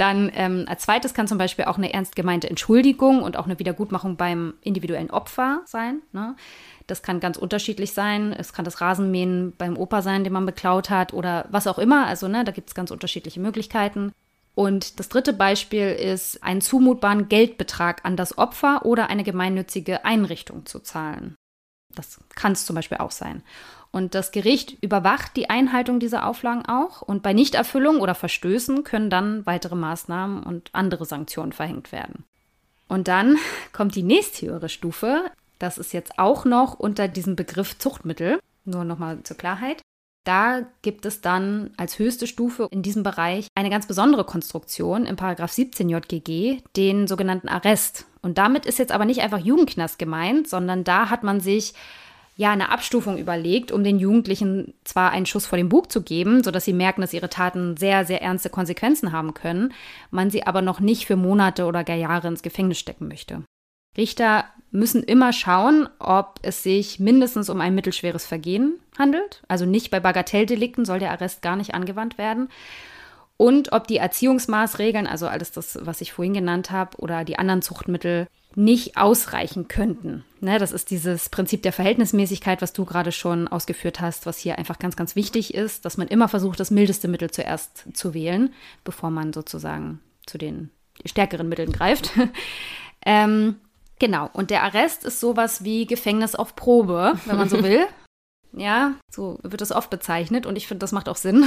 Dann 0.00 0.32
ähm, 0.34 0.64
als 0.66 0.84
zweites 0.84 1.12
kann 1.12 1.28
zum 1.28 1.36
Beispiel 1.36 1.66
auch 1.66 1.76
eine 1.76 1.92
ernst 1.92 2.16
gemeinte 2.16 2.48
Entschuldigung 2.48 3.22
und 3.22 3.36
auch 3.36 3.44
eine 3.44 3.58
Wiedergutmachung 3.58 4.16
beim 4.16 4.54
individuellen 4.62 5.10
Opfer 5.10 5.60
sein. 5.66 6.00
Ne? 6.12 6.36
Das 6.86 7.02
kann 7.02 7.20
ganz 7.20 7.36
unterschiedlich 7.36 7.92
sein. 7.92 8.32
Es 8.32 8.54
kann 8.54 8.64
das 8.64 8.80
Rasenmähen 8.80 9.52
beim 9.58 9.76
Opa 9.76 10.00
sein, 10.00 10.24
den 10.24 10.32
man 10.32 10.46
beklaut 10.46 10.88
hat 10.88 11.12
oder 11.12 11.44
was 11.50 11.66
auch 11.66 11.78
immer. 11.78 12.06
Also 12.06 12.28
ne, 12.28 12.44
da 12.44 12.52
gibt 12.52 12.70
es 12.70 12.74
ganz 12.74 12.90
unterschiedliche 12.90 13.40
Möglichkeiten. 13.40 14.12
Und 14.54 14.98
das 14.98 15.10
dritte 15.10 15.34
Beispiel 15.34 15.90
ist, 15.90 16.42
einen 16.42 16.62
zumutbaren 16.62 17.28
Geldbetrag 17.28 18.02
an 18.06 18.16
das 18.16 18.38
Opfer 18.38 18.86
oder 18.86 19.10
eine 19.10 19.22
gemeinnützige 19.22 20.06
Einrichtung 20.06 20.64
zu 20.64 20.78
zahlen. 20.80 21.36
Das 21.94 22.20
kann 22.34 22.52
es 22.52 22.64
zum 22.64 22.74
Beispiel 22.74 22.98
auch 22.98 23.10
sein. 23.10 23.42
Und 23.92 24.14
das 24.14 24.30
Gericht 24.30 24.76
überwacht 24.82 25.36
die 25.36 25.50
Einhaltung 25.50 25.98
dieser 25.98 26.26
Auflagen 26.26 26.64
auch. 26.66 27.02
Und 27.02 27.22
bei 27.22 27.32
Nichterfüllung 27.32 28.00
oder 28.00 28.14
Verstößen 28.14 28.84
können 28.84 29.10
dann 29.10 29.44
weitere 29.46 29.74
Maßnahmen 29.74 30.42
und 30.42 30.70
andere 30.72 31.04
Sanktionen 31.04 31.52
verhängt 31.52 31.90
werden. 31.90 32.24
Und 32.88 33.08
dann 33.08 33.36
kommt 33.72 33.94
die 33.94 34.02
nächsthöhere 34.02 34.68
Stufe. 34.68 35.30
Das 35.58 35.78
ist 35.78 35.92
jetzt 35.92 36.18
auch 36.18 36.44
noch 36.44 36.78
unter 36.78 37.08
diesem 37.08 37.36
Begriff 37.36 37.78
Zuchtmittel. 37.78 38.38
Nur 38.64 38.84
nochmal 38.84 39.22
zur 39.24 39.36
Klarheit. 39.36 39.82
Da 40.24 40.66
gibt 40.82 41.06
es 41.06 41.22
dann 41.22 41.70
als 41.78 41.98
höchste 41.98 42.26
Stufe 42.26 42.68
in 42.70 42.82
diesem 42.82 43.02
Bereich 43.02 43.48
eine 43.54 43.70
ganz 43.70 43.86
besondere 43.86 44.24
Konstruktion 44.24 45.06
im 45.06 45.16
Paragraph 45.16 45.50
17 45.50 45.88
JGG, 45.88 46.60
den 46.76 47.06
sogenannten 47.06 47.48
Arrest. 47.48 48.06
Und 48.20 48.36
damit 48.36 48.66
ist 48.66 48.78
jetzt 48.78 48.92
aber 48.92 49.06
nicht 49.06 49.22
einfach 49.22 49.38
Jugendknast 49.38 49.98
gemeint, 49.98 50.46
sondern 50.46 50.84
da 50.84 51.08
hat 51.08 51.22
man 51.22 51.40
sich 51.40 51.72
ja 52.40 52.52
eine 52.52 52.70
Abstufung 52.70 53.18
überlegt, 53.18 53.70
um 53.70 53.84
den 53.84 53.98
Jugendlichen 53.98 54.72
zwar 54.82 55.10
einen 55.10 55.26
Schuss 55.26 55.44
vor 55.44 55.58
den 55.58 55.68
Bug 55.68 55.92
zu 55.92 56.00
geben, 56.02 56.42
sodass 56.42 56.64
sie 56.64 56.72
merken, 56.72 57.02
dass 57.02 57.12
ihre 57.12 57.28
Taten 57.28 57.76
sehr, 57.76 58.06
sehr 58.06 58.22
ernste 58.22 58.48
Konsequenzen 58.48 59.12
haben 59.12 59.34
können, 59.34 59.74
man 60.10 60.30
sie 60.30 60.46
aber 60.46 60.62
noch 60.62 60.80
nicht 60.80 61.04
für 61.04 61.16
Monate 61.16 61.66
oder 61.66 61.84
gar 61.84 61.96
Jahre 61.96 62.28
ins 62.28 62.40
Gefängnis 62.40 62.78
stecken 62.78 63.08
möchte. 63.08 63.44
Richter 63.94 64.46
müssen 64.70 65.02
immer 65.02 65.34
schauen, 65.34 65.86
ob 65.98 66.40
es 66.40 66.62
sich 66.62 66.98
mindestens 66.98 67.50
um 67.50 67.60
ein 67.60 67.74
mittelschweres 67.74 68.24
Vergehen 68.24 68.80
handelt. 68.98 69.42
Also 69.46 69.66
nicht 69.66 69.90
bei 69.90 70.00
Bagatelldelikten 70.00 70.86
soll 70.86 70.98
der 70.98 71.10
Arrest 71.10 71.42
gar 71.42 71.56
nicht 71.56 71.74
angewandt 71.74 72.16
werden. 72.16 72.48
Und 73.40 73.72
ob 73.72 73.86
die 73.86 73.96
Erziehungsmaßregeln, 73.96 75.06
also 75.06 75.26
alles 75.26 75.50
das, 75.50 75.78
was 75.80 76.02
ich 76.02 76.12
vorhin 76.12 76.34
genannt 76.34 76.70
habe, 76.70 76.98
oder 76.98 77.24
die 77.24 77.38
anderen 77.38 77.62
Zuchtmittel 77.62 78.26
nicht 78.54 78.98
ausreichen 78.98 79.66
könnten. 79.66 80.26
Ne, 80.40 80.58
das 80.58 80.72
ist 80.72 80.90
dieses 80.90 81.30
Prinzip 81.30 81.62
der 81.62 81.72
Verhältnismäßigkeit, 81.72 82.60
was 82.60 82.74
du 82.74 82.84
gerade 82.84 83.12
schon 83.12 83.48
ausgeführt 83.48 83.98
hast, 83.98 84.26
was 84.26 84.36
hier 84.36 84.58
einfach 84.58 84.78
ganz, 84.78 84.94
ganz 84.94 85.16
wichtig 85.16 85.54
ist, 85.54 85.86
dass 85.86 85.96
man 85.96 86.08
immer 86.08 86.28
versucht, 86.28 86.60
das 86.60 86.70
mildeste 86.70 87.08
Mittel 87.08 87.30
zuerst 87.30 87.86
zu 87.94 88.12
wählen, 88.12 88.52
bevor 88.84 89.08
man 89.08 89.32
sozusagen 89.32 90.00
zu 90.26 90.36
den 90.36 90.68
stärkeren 91.06 91.48
Mitteln 91.48 91.72
greift. 91.72 92.10
ähm, 93.06 93.56
genau, 93.98 94.28
und 94.34 94.50
der 94.50 94.64
Arrest 94.64 95.06
ist 95.06 95.18
sowas 95.18 95.64
wie 95.64 95.86
Gefängnis 95.86 96.34
auf 96.34 96.56
Probe, 96.56 97.14
wenn 97.24 97.38
man 97.38 97.48
so 97.48 97.62
will. 97.62 97.86
ja, 98.52 98.96
so 99.10 99.38
wird 99.42 99.62
es 99.62 99.72
oft 99.72 99.88
bezeichnet 99.88 100.44
und 100.44 100.56
ich 100.56 100.68
finde, 100.68 100.80
das 100.80 100.92
macht 100.92 101.08
auch 101.08 101.16
Sinn. 101.16 101.46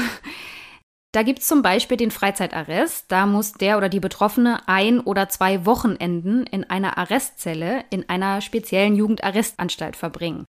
Da 1.14 1.22
gibt 1.22 1.40
es 1.40 1.48
zum 1.48 1.62
Beispiel 1.62 1.96
den 1.96 2.10
Freizeitarrest. 2.10 3.06
Da 3.08 3.28
muss 3.28 3.54
der 3.54 3.78
oder 3.78 3.88
die 3.88 4.00
Betroffene 4.00 4.68
ein 4.68 5.00
oder 5.00 5.30
zwei 5.30 5.64
Wochenenden 5.66 6.48
in 6.48 6.64
einer 6.64 6.98
Arrestzelle 6.98 7.86
in 7.92 8.10
einer 8.10 8.42
speziellen 8.42 8.96
Jugendarrestanstalt 8.96 9.96
verbringen. 9.96 10.46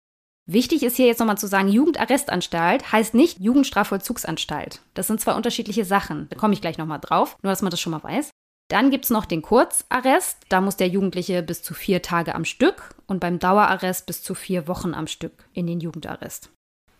Wichtig 0.47 0.83
ist 0.83 0.97
hier 0.97 1.07
jetzt 1.07 1.19
nochmal 1.19 1.37
zu 1.37 1.47
sagen, 1.47 1.67
Jugendarrestanstalt 1.67 2.91
heißt 2.91 3.15
nicht 3.15 3.39
Jugendstrafvollzugsanstalt. 3.39 4.81
Das 4.93 5.07
sind 5.07 5.19
zwei 5.19 5.33
unterschiedliche 5.33 5.83
Sachen. 5.83 6.27
Da 6.29 6.37
komme 6.37 6.53
ich 6.53 6.61
gleich 6.61 6.77
nochmal 6.77 6.99
drauf, 6.99 7.37
nur 7.41 7.51
dass 7.51 7.63
man 7.63 7.71
das 7.71 7.79
schon 7.79 7.91
mal 7.91 8.03
weiß. 8.03 8.29
Dann 8.69 8.91
gibt 8.91 9.05
es 9.05 9.11
noch 9.11 9.25
den 9.25 9.41
Kurzarrest. 9.41 10.37
Da 10.49 10.61
muss 10.61 10.77
der 10.77 10.87
Jugendliche 10.87 11.41
bis 11.41 11.63
zu 11.63 11.73
vier 11.73 12.03
Tage 12.03 12.35
am 12.35 12.45
Stück 12.45 12.93
und 13.07 13.19
beim 13.19 13.39
Dauerarrest 13.39 14.05
bis 14.05 14.21
zu 14.21 14.35
vier 14.35 14.67
Wochen 14.67 14.93
am 14.93 15.07
Stück 15.07 15.45
in 15.53 15.65
den 15.65 15.79
Jugendarrest. 15.79 16.51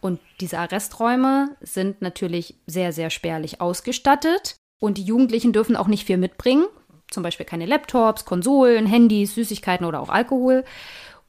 Und 0.01 0.19
diese 0.39 0.57
Arresträume 0.57 1.55
sind 1.61 2.01
natürlich 2.01 2.55
sehr, 2.65 2.91
sehr 2.91 3.09
spärlich 3.11 3.61
ausgestattet. 3.61 4.55
Und 4.79 4.97
die 4.97 5.03
Jugendlichen 5.03 5.53
dürfen 5.53 5.75
auch 5.75 5.87
nicht 5.87 6.07
viel 6.07 6.17
mitbringen. 6.17 6.65
Zum 7.11 7.23
Beispiel 7.23 7.45
keine 7.45 7.67
Laptops, 7.67 8.25
Konsolen, 8.25 8.87
Handys, 8.87 9.35
Süßigkeiten 9.35 9.85
oder 9.85 10.01
auch 10.01 10.09
Alkohol. 10.09 10.65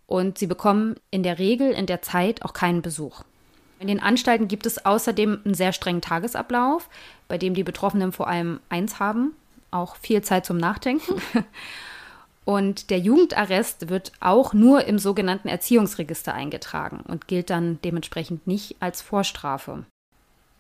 Und 0.07 0.39
sie 0.39 0.47
bekommen 0.47 0.97
in 1.11 1.23
der 1.23 1.39
Regel 1.39 1.71
in 1.71 1.87
der 1.87 2.03
Zeit 2.03 2.43
auch 2.43 2.55
keinen 2.55 2.83
Besuch. 2.83 3.23
In 3.79 3.89
den 3.89 4.01
Anstalten 4.01 4.49
gibt 4.49 4.65
es 4.65 4.85
außerdem 4.87 5.41
einen 5.45 5.55
sehr 5.55 5.73
strengen 5.73 6.01
Tagesablauf, 6.01 6.89
bei 7.29 7.37
dem 7.37 7.55
die 7.55 7.65
Betroffenen 7.65 8.13
vor 8.13 8.29
allem 8.29 8.61
eins 8.69 9.01
haben, 9.01 9.35
auch 9.71 9.97
viel 9.97 10.23
Zeit 10.23 10.47
zum 10.47 10.57
Nachdenken. 10.57 11.21
Und 12.45 12.91
der 12.91 12.99
Jugendarrest 12.99 13.89
wird 13.89 14.13
auch 14.21 14.53
nur 14.53 14.85
im 14.87 14.99
sogenannten 14.99 15.49
Erziehungsregister 15.49 16.35
eingetragen 16.35 17.05
und 17.07 17.29
gilt 17.29 17.51
dann 17.51 17.79
dementsprechend 17.85 18.47
nicht 18.47 18.77
als 18.81 19.01
Vorstrafe. 19.01 19.85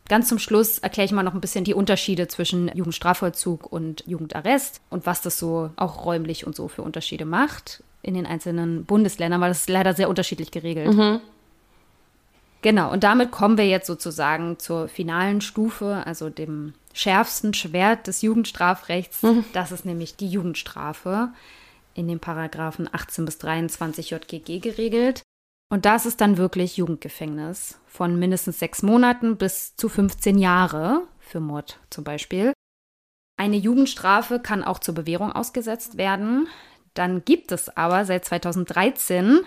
Ganz 0.09 0.29
zum 0.29 0.39
Schluss 0.39 0.79
erkläre 0.79 1.07
ich 1.07 1.13
mal 1.13 1.23
noch 1.23 1.35
ein 1.35 1.41
bisschen 1.41 1.65
die 1.65 1.75
Unterschiede 1.75 2.29
zwischen 2.29 2.69
Jugendstrafvollzug 2.75 3.71
und 3.73 4.05
Jugendarrest 4.07 4.81
und 4.91 5.07
was 5.07 5.23
das 5.23 5.39
so 5.39 5.71
auch 5.77 6.05
räumlich 6.05 6.47
und 6.47 6.55
so 6.55 6.69
für 6.69 6.83
Unterschiede 6.83 7.25
macht 7.25 7.83
in 8.03 8.15
den 8.15 8.27
einzelnen 8.27 8.85
Bundesländern, 8.85 9.41
weil 9.41 9.51
das 9.51 9.61
ist 9.61 9.69
leider 9.69 9.95
sehr 9.95 10.09
unterschiedlich 10.09 10.51
geregelt. 10.51 10.95
Mhm. 10.95 11.21
Genau, 12.63 12.93
und 12.93 13.05
damit 13.05 13.33
kommen 13.33 13.59
wir 13.59 13.67
jetzt 13.67 13.87
sozusagen 13.87 14.59
zur 14.59 14.89
finalen 14.89 15.41
Stufe, 15.41 16.03
also 16.05 16.31
dem 16.31 16.75
schärfsten 16.93 17.55
Schwert 17.55 18.07
des 18.07 18.23
Jugendstrafrechts. 18.23 19.23
Mhm. 19.23 19.45
Das 19.53 19.73
ist 19.73 19.85
nämlich 19.85 20.17
die 20.17 20.29
Jugendstrafe 20.29 21.31
in 21.95 22.09
den 22.09 22.21
Paragraphen 22.21 22.89
18 22.91 23.25
bis 23.25 23.39
23 23.39 24.11
JGG 24.11 24.61
geregelt. 24.61 25.23
Und 25.71 25.85
das 25.85 26.05
ist 26.05 26.21
dann 26.21 26.37
wirklich 26.37 26.77
Jugendgefängnis 26.77 27.79
von 27.87 28.19
mindestens 28.19 28.59
sechs 28.59 28.83
Monaten 28.83 29.37
bis 29.37 29.75
zu 29.77 29.89
15 29.89 30.39
Jahre 30.39 31.07
für 31.19 31.41
Mord 31.41 31.81
zum 31.89 32.05
Beispiel. 32.05 32.53
Eine 33.39 33.57
Jugendstrafe 33.57 34.39
kann 34.39 34.65
auch 34.65 34.79
zur 34.79 34.95
Bewährung 34.95 35.33
ausgesetzt 35.33 35.97
werden. 35.97 36.49
Dann 36.95 37.25
gibt 37.25 37.53
es 37.53 37.75
aber 37.75 38.05
seit 38.05 38.25
2013, 38.27 39.41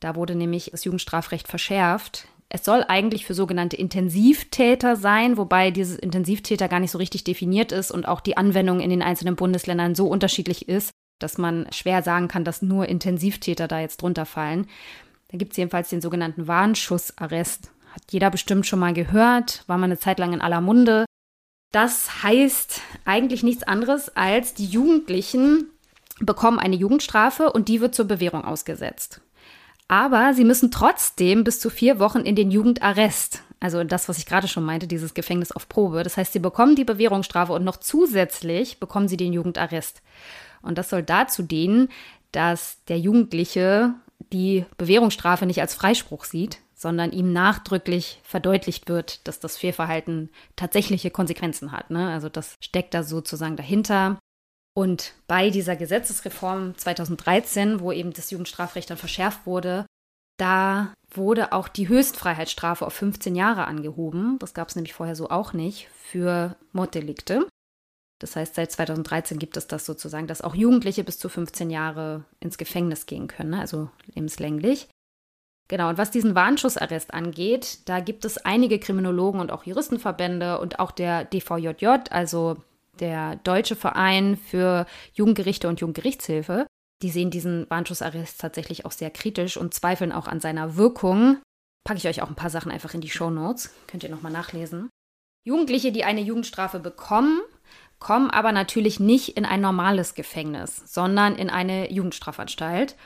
da 0.00 0.16
wurde 0.16 0.34
nämlich 0.34 0.70
das 0.70 0.84
Jugendstrafrecht 0.84 1.46
verschärft, 1.46 2.26
es 2.48 2.64
soll 2.64 2.84
eigentlich 2.86 3.26
für 3.26 3.34
sogenannte 3.34 3.76
Intensivtäter 3.76 4.96
sein, 4.96 5.36
wobei 5.36 5.70
dieses 5.70 5.98
Intensivtäter 5.98 6.68
gar 6.68 6.80
nicht 6.80 6.92
so 6.92 6.98
richtig 6.98 7.24
definiert 7.24 7.72
ist 7.72 7.90
und 7.90 8.06
auch 8.06 8.20
die 8.20 8.36
Anwendung 8.36 8.80
in 8.80 8.90
den 8.90 9.02
einzelnen 9.02 9.36
Bundesländern 9.36 9.94
so 9.94 10.06
unterschiedlich 10.06 10.68
ist, 10.68 10.90
dass 11.18 11.38
man 11.38 11.66
schwer 11.72 12.02
sagen 12.02 12.28
kann, 12.28 12.44
dass 12.44 12.62
nur 12.62 12.88
Intensivtäter 12.88 13.68
da 13.68 13.80
jetzt 13.80 14.02
drunter 14.02 14.26
fallen. 14.26 14.68
Da 15.28 15.38
gibt 15.38 15.52
es 15.52 15.58
jedenfalls 15.58 15.88
den 15.88 16.00
sogenannten 16.00 16.46
Warnschussarrest. 16.46 17.70
Hat 17.92 18.02
jeder 18.10 18.30
bestimmt 18.30 18.66
schon 18.66 18.78
mal 18.78 18.92
gehört, 18.92 19.64
war 19.66 19.78
mal 19.78 19.84
eine 19.84 19.98
Zeit 19.98 20.18
lang 20.18 20.32
in 20.32 20.40
aller 20.40 20.60
Munde. 20.60 21.06
Das 21.72 22.22
heißt 22.22 22.80
eigentlich 23.04 23.42
nichts 23.42 23.62
anderes 23.62 24.14
als 24.16 24.54
die 24.54 24.66
Jugendlichen 24.66 25.70
bekommen 26.20 26.58
eine 26.58 26.76
Jugendstrafe 26.76 27.52
und 27.52 27.68
die 27.68 27.80
wird 27.80 27.94
zur 27.94 28.06
Bewährung 28.06 28.44
ausgesetzt. 28.44 29.20
Aber 29.88 30.34
sie 30.34 30.44
müssen 30.44 30.70
trotzdem 30.70 31.44
bis 31.44 31.60
zu 31.60 31.70
vier 31.70 31.98
Wochen 31.98 32.20
in 32.20 32.34
den 32.34 32.50
Jugendarrest. 32.50 33.42
Also 33.60 33.84
das, 33.84 34.08
was 34.08 34.18
ich 34.18 34.26
gerade 34.26 34.48
schon 34.48 34.64
meinte, 34.64 34.86
dieses 34.86 35.14
Gefängnis 35.14 35.52
auf 35.52 35.68
Probe. 35.68 36.02
Das 36.02 36.16
heißt, 36.16 36.32
sie 36.32 36.38
bekommen 36.38 36.76
die 36.76 36.84
Bewährungsstrafe 36.84 37.52
und 37.52 37.64
noch 37.64 37.76
zusätzlich 37.76 38.80
bekommen 38.80 39.08
sie 39.08 39.16
den 39.16 39.32
Jugendarrest. 39.32 40.02
Und 40.66 40.78
das 40.78 40.90
soll 40.90 41.02
dazu 41.02 41.42
dienen, 41.42 41.88
dass 42.32 42.84
der 42.84 42.98
Jugendliche 42.98 43.94
die 44.32 44.64
Bewährungsstrafe 44.76 45.46
nicht 45.46 45.60
als 45.60 45.74
Freispruch 45.74 46.24
sieht, 46.24 46.58
sondern 46.74 47.12
ihm 47.12 47.32
nachdrücklich 47.32 48.20
verdeutlicht 48.22 48.88
wird, 48.88 49.26
dass 49.26 49.40
das 49.40 49.56
Fehlverhalten 49.56 50.30
tatsächliche 50.56 51.10
Konsequenzen 51.10 51.72
hat. 51.72 51.90
Ne? 51.90 52.10
Also 52.10 52.28
das 52.28 52.54
steckt 52.60 52.92
da 52.92 53.02
sozusagen 53.02 53.56
dahinter. 53.56 54.18
Und 54.74 55.14
bei 55.26 55.48
dieser 55.48 55.74
Gesetzesreform 55.74 56.76
2013, 56.76 57.80
wo 57.80 57.92
eben 57.92 58.12
das 58.12 58.30
Jugendstrafrecht 58.30 58.90
dann 58.90 58.98
verschärft 58.98 59.46
wurde, 59.46 59.86
da 60.38 60.92
wurde 61.10 61.52
auch 61.52 61.68
die 61.68 61.88
Höchstfreiheitsstrafe 61.88 62.84
auf 62.84 62.92
15 62.92 63.34
Jahre 63.34 63.66
angehoben. 63.66 64.38
Das 64.38 64.52
gab 64.52 64.68
es 64.68 64.76
nämlich 64.76 64.92
vorher 64.92 65.16
so 65.16 65.30
auch 65.30 65.54
nicht 65.54 65.88
für 65.94 66.56
Morddelikte. 66.72 67.46
Das 68.18 68.34
heißt, 68.34 68.54
seit 68.54 68.72
2013 68.72 69.38
gibt 69.38 69.56
es 69.56 69.66
das 69.66 69.84
sozusagen, 69.84 70.26
dass 70.26 70.42
auch 70.42 70.54
Jugendliche 70.54 71.04
bis 71.04 71.18
zu 71.18 71.28
15 71.28 71.70
Jahre 71.70 72.24
ins 72.40 72.56
Gefängnis 72.56 73.06
gehen 73.06 73.28
können, 73.28 73.50
ne? 73.50 73.60
also 73.60 73.90
lebenslänglich. 74.14 74.88
Genau, 75.68 75.88
und 75.88 75.98
was 75.98 76.12
diesen 76.12 76.34
Warnschussarrest 76.34 77.12
angeht, 77.12 77.88
da 77.88 78.00
gibt 78.00 78.24
es 78.24 78.38
einige 78.38 78.78
Kriminologen 78.78 79.40
und 79.40 79.50
auch 79.50 79.64
Juristenverbände 79.64 80.60
und 80.60 80.78
auch 80.78 80.92
der 80.92 81.24
DVJJ, 81.24 81.86
also 82.10 82.56
der 83.00 83.36
Deutsche 83.36 83.76
Verein 83.76 84.36
für 84.36 84.86
Jugendgerichte 85.12 85.68
und 85.68 85.80
Jugendgerichtshilfe. 85.80 86.66
Die 87.02 87.10
sehen 87.10 87.30
diesen 87.30 87.68
Warnschussarrest 87.68 88.40
tatsächlich 88.40 88.86
auch 88.86 88.92
sehr 88.92 89.10
kritisch 89.10 89.56
und 89.56 89.74
zweifeln 89.74 90.12
auch 90.12 90.28
an 90.28 90.40
seiner 90.40 90.76
Wirkung. 90.76 91.38
Packe 91.84 91.98
ich 91.98 92.08
euch 92.08 92.22
auch 92.22 92.28
ein 92.28 92.36
paar 92.36 92.50
Sachen 92.50 92.72
einfach 92.72 92.94
in 92.94 93.00
die 93.00 93.10
Show 93.10 93.30
Notes, 93.30 93.74
könnt 93.86 94.02
ihr 94.02 94.08
nochmal 94.08 94.32
nachlesen. 94.32 94.88
Jugendliche, 95.44 95.92
die 95.92 96.04
eine 96.04 96.22
Jugendstrafe 96.22 96.80
bekommen, 96.80 97.40
kommen 97.98 98.30
aber 98.30 98.52
natürlich 98.52 99.00
nicht 99.00 99.36
in 99.36 99.44
ein 99.44 99.60
normales 99.60 100.14
Gefängnis, 100.14 100.82
sondern 100.86 101.36
in 101.36 101.50
eine 101.50 101.90
Jugendstrafanstalt. 101.92 102.96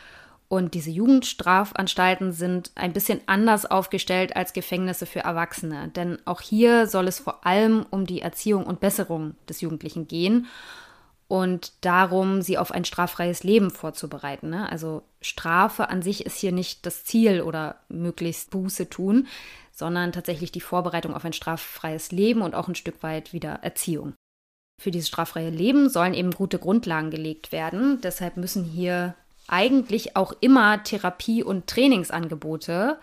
Und 0.49 0.75
diese 0.75 0.91
Jugendstrafanstalten 0.91 2.33
sind 2.33 2.73
ein 2.75 2.93
bisschen 2.93 3.21
anders 3.27 3.67
aufgestellt 3.67 4.35
als 4.35 4.53
Gefängnisse 4.53 5.07
für 5.07 5.21
Erwachsene. 5.21 5.89
Denn 5.89 6.19
auch 6.25 6.41
hier 6.41 6.89
soll 6.89 7.07
es 7.07 7.21
vor 7.21 7.47
allem 7.47 7.87
um 7.91 8.05
die 8.05 8.21
Erziehung 8.21 8.65
und 8.67 8.81
Besserung 8.81 9.37
des 9.49 9.61
Jugendlichen 9.61 10.09
gehen 10.09 10.49
und 11.31 11.73
darum, 11.83 12.43
sie 12.43 12.59
auf 12.59 12.73
ein 12.73 12.85
straffreies 12.85 13.45
Leben 13.45 13.71
vorzubereiten. 13.71 14.51
Ne? 14.51 14.69
Also 14.69 15.05
Strafe 15.21 15.89
an 15.89 16.03
sich 16.03 16.27
ist 16.27 16.37
hier 16.37 16.51
nicht 16.51 16.85
das 16.85 17.05
Ziel 17.05 17.43
oder 17.43 17.77
möglichst 17.89 18.51
Buße 18.51 18.91
tun, 18.91 19.29
sondern 19.71 20.11
tatsächlich 20.11 20.51
die 20.51 20.61
Vorbereitung 20.61 21.15
auf 21.15 21.25
ein 21.25 21.33
straffreies 21.33 22.11
Leben 22.11 22.43
und 22.43 22.57
auch 22.57 22.67
ein 22.67 22.75
Stück 22.75 23.05
weit 23.05 23.33
wieder 23.33 23.61
Erziehung. 23.63 24.15
Für 24.81 24.91
dieses 24.91 25.09
straffreie 25.09 25.51
Leben 25.51 25.91
sollen 25.91 26.15
eben 26.15 26.31
gute 26.31 26.59
Grundlagen 26.59 27.11
gelegt 27.11 27.53
werden. 27.53 28.01
Deshalb 28.01 28.39
müssen 28.39 28.65
hier 28.65 29.15
eigentlich 29.47 30.17
auch 30.17 30.33
immer 30.41 30.83
Therapie- 30.83 31.45
und 31.45 31.67
Trainingsangebote 31.67 32.99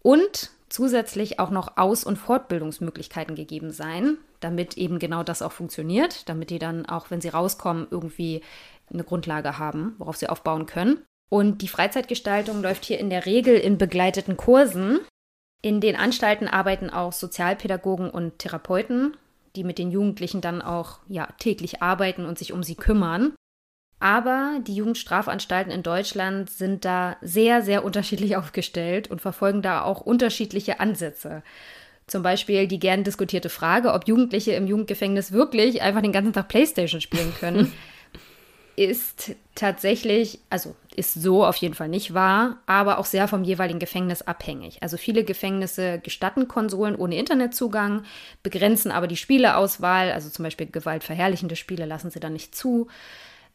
und 0.00 0.50
zusätzlich 0.68 1.38
auch 1.38 1.50
noch 1.50 1.76
Aus- 1.76 2.02
und 2.02 2.16
Fortbildungsmöglichkeiten 2.16 3.36
gegeben 3.36 3.70
sein, 3.70 4.18
damit 4.40 4.76
eben 4.76 4.98
genau 4.98 5.22
das 5.22 5.40
auch 5.40 5.52
funktioniert, 5.52 6.28
damit 6.28 6.50
die 6.50 6.58
dann 6.58 6.84
auch, 6.84 7.12
wenn 7.12 7.20
sie 7.20 7.28
rauskommen, 7.28 7.86
irgendwie 7.88 8.42
eine 8.92 9.04
Grundlage 9.04 9.60
haben, 9.60 9.94
worauf 9.98 10.16
sie 10.16 10.28
aufbauen 10.28 10.66
können. 10.66 10.98
Und 11.28 11.62
die 11.62 11.68
Freizeitgestaltung 11.68 12.60
läuft 12.60 12.84
hier 12.84 12.98
in 12.98 13.08
der 13.08 13.24
Regel 13.24 13.54
in 13.54 13.78
begleiteten 13.78 14.36
Kursen. 14.36 14.98
In 15.60 15.80
den 15.80 15.94
Anstalten 15.94 16.48
arbeiten 16.48 16.90
auch 16.90 17.12
Sozialpädagogen 17.12 18.10
und 18.10 18.40
Therapeuten, 18.40 19.16
die 19.56 19.64
mit 19.64 19.78
den 19.78 19.90
Jugendlichen 19.90 20.40
dann 20.40 20.62
auch 20.62 20.98
ja, 21.08 21.28
täglich 21.38 21.82
arbeiten 21.82 22.24
und 22.24 22.38
sich 22.38 22.52
um 22.52 22.62
sie 22.62 22.74
kümmern. 22.74 23.34
Aber 24.00 24.58
die 24.66 24.74
Jugendstrafanstalten 24.74 25.72
in 25.72 25.84
Deutschland 25.84 26.50
sind 26.50 26.84
da 26.84 27.16
sehr, 27.20 27.62
sehr 27.62 27.84
unterschiedlich 27.84 28.36
aufgestellt 28.36 29.10
und 29.10 29.20
verfolgen 29.20 29.62
da 29.62 29.82
auch 29.82 30.00
unterschiedliche 30.00 30.80
Ansätze. 30.80 31.42
Zum 32.08 32.22
Beispiel 32.22 32.66
die 32.66 32.80
gern 32.80 33.04
diskutierte 33.04 33.48
Frage, 33.48 33.92
ob 33.92 34.08
Jugendliche 34.08 34.52
im 34.52 34.66
Jugendgefängnis 34.66 35.32
wirklich 35.32 35.82
einfach 35.82 36.02
den 36.02 36.12
ganzen 36.12 36.32
Tag 36.32 36.48
Playstation 36.48 37.00
spielen 37.00 37.32
können, 37.38 37.72
ist 38.76 39.36
tatsächlich, 39.54 40.40
also 40.50 40.74
ist 40.94 41.14
so 41.14 41.44
auf 41.44 41.56
jeden 41.56 41.74
Fall 41.74 41.88
nicht 41.88 42.14
wahr, 42.14 42.58
aber 42.66 42.98
auch 42.98 43.04
sehr 43.04 43.28
vom 43.28 43.44
jeweiligen 43.44 43.78
Gefängnis 43.78 44.22
abhängig. 44.22 44.82
Also 44.82 44.96
viele 44.96 45.24
Gefängnisse 45.24 45.98
gestatten 45.98 46.48
Konsolen 46.48 46.96
ohne 46.96 47.16
Internetzugang, 47.16 48.04
begrenzen 48.42 48.90
aber 48.90 49.06
die 49.06 49.16
Spieleauswahl, 49.16 50.12
also 50.12 50.30
zum 50.30 50.44
Beispiel 50.44 50.66
gewaltverherrlichende 50.66 51.56
Spiele 51.56 51.86
lassen 51.86 52.10
sie 52.10 52.20
dann 52.20 52.32
nicht 52.32 52.54
zu. 52.54 52.88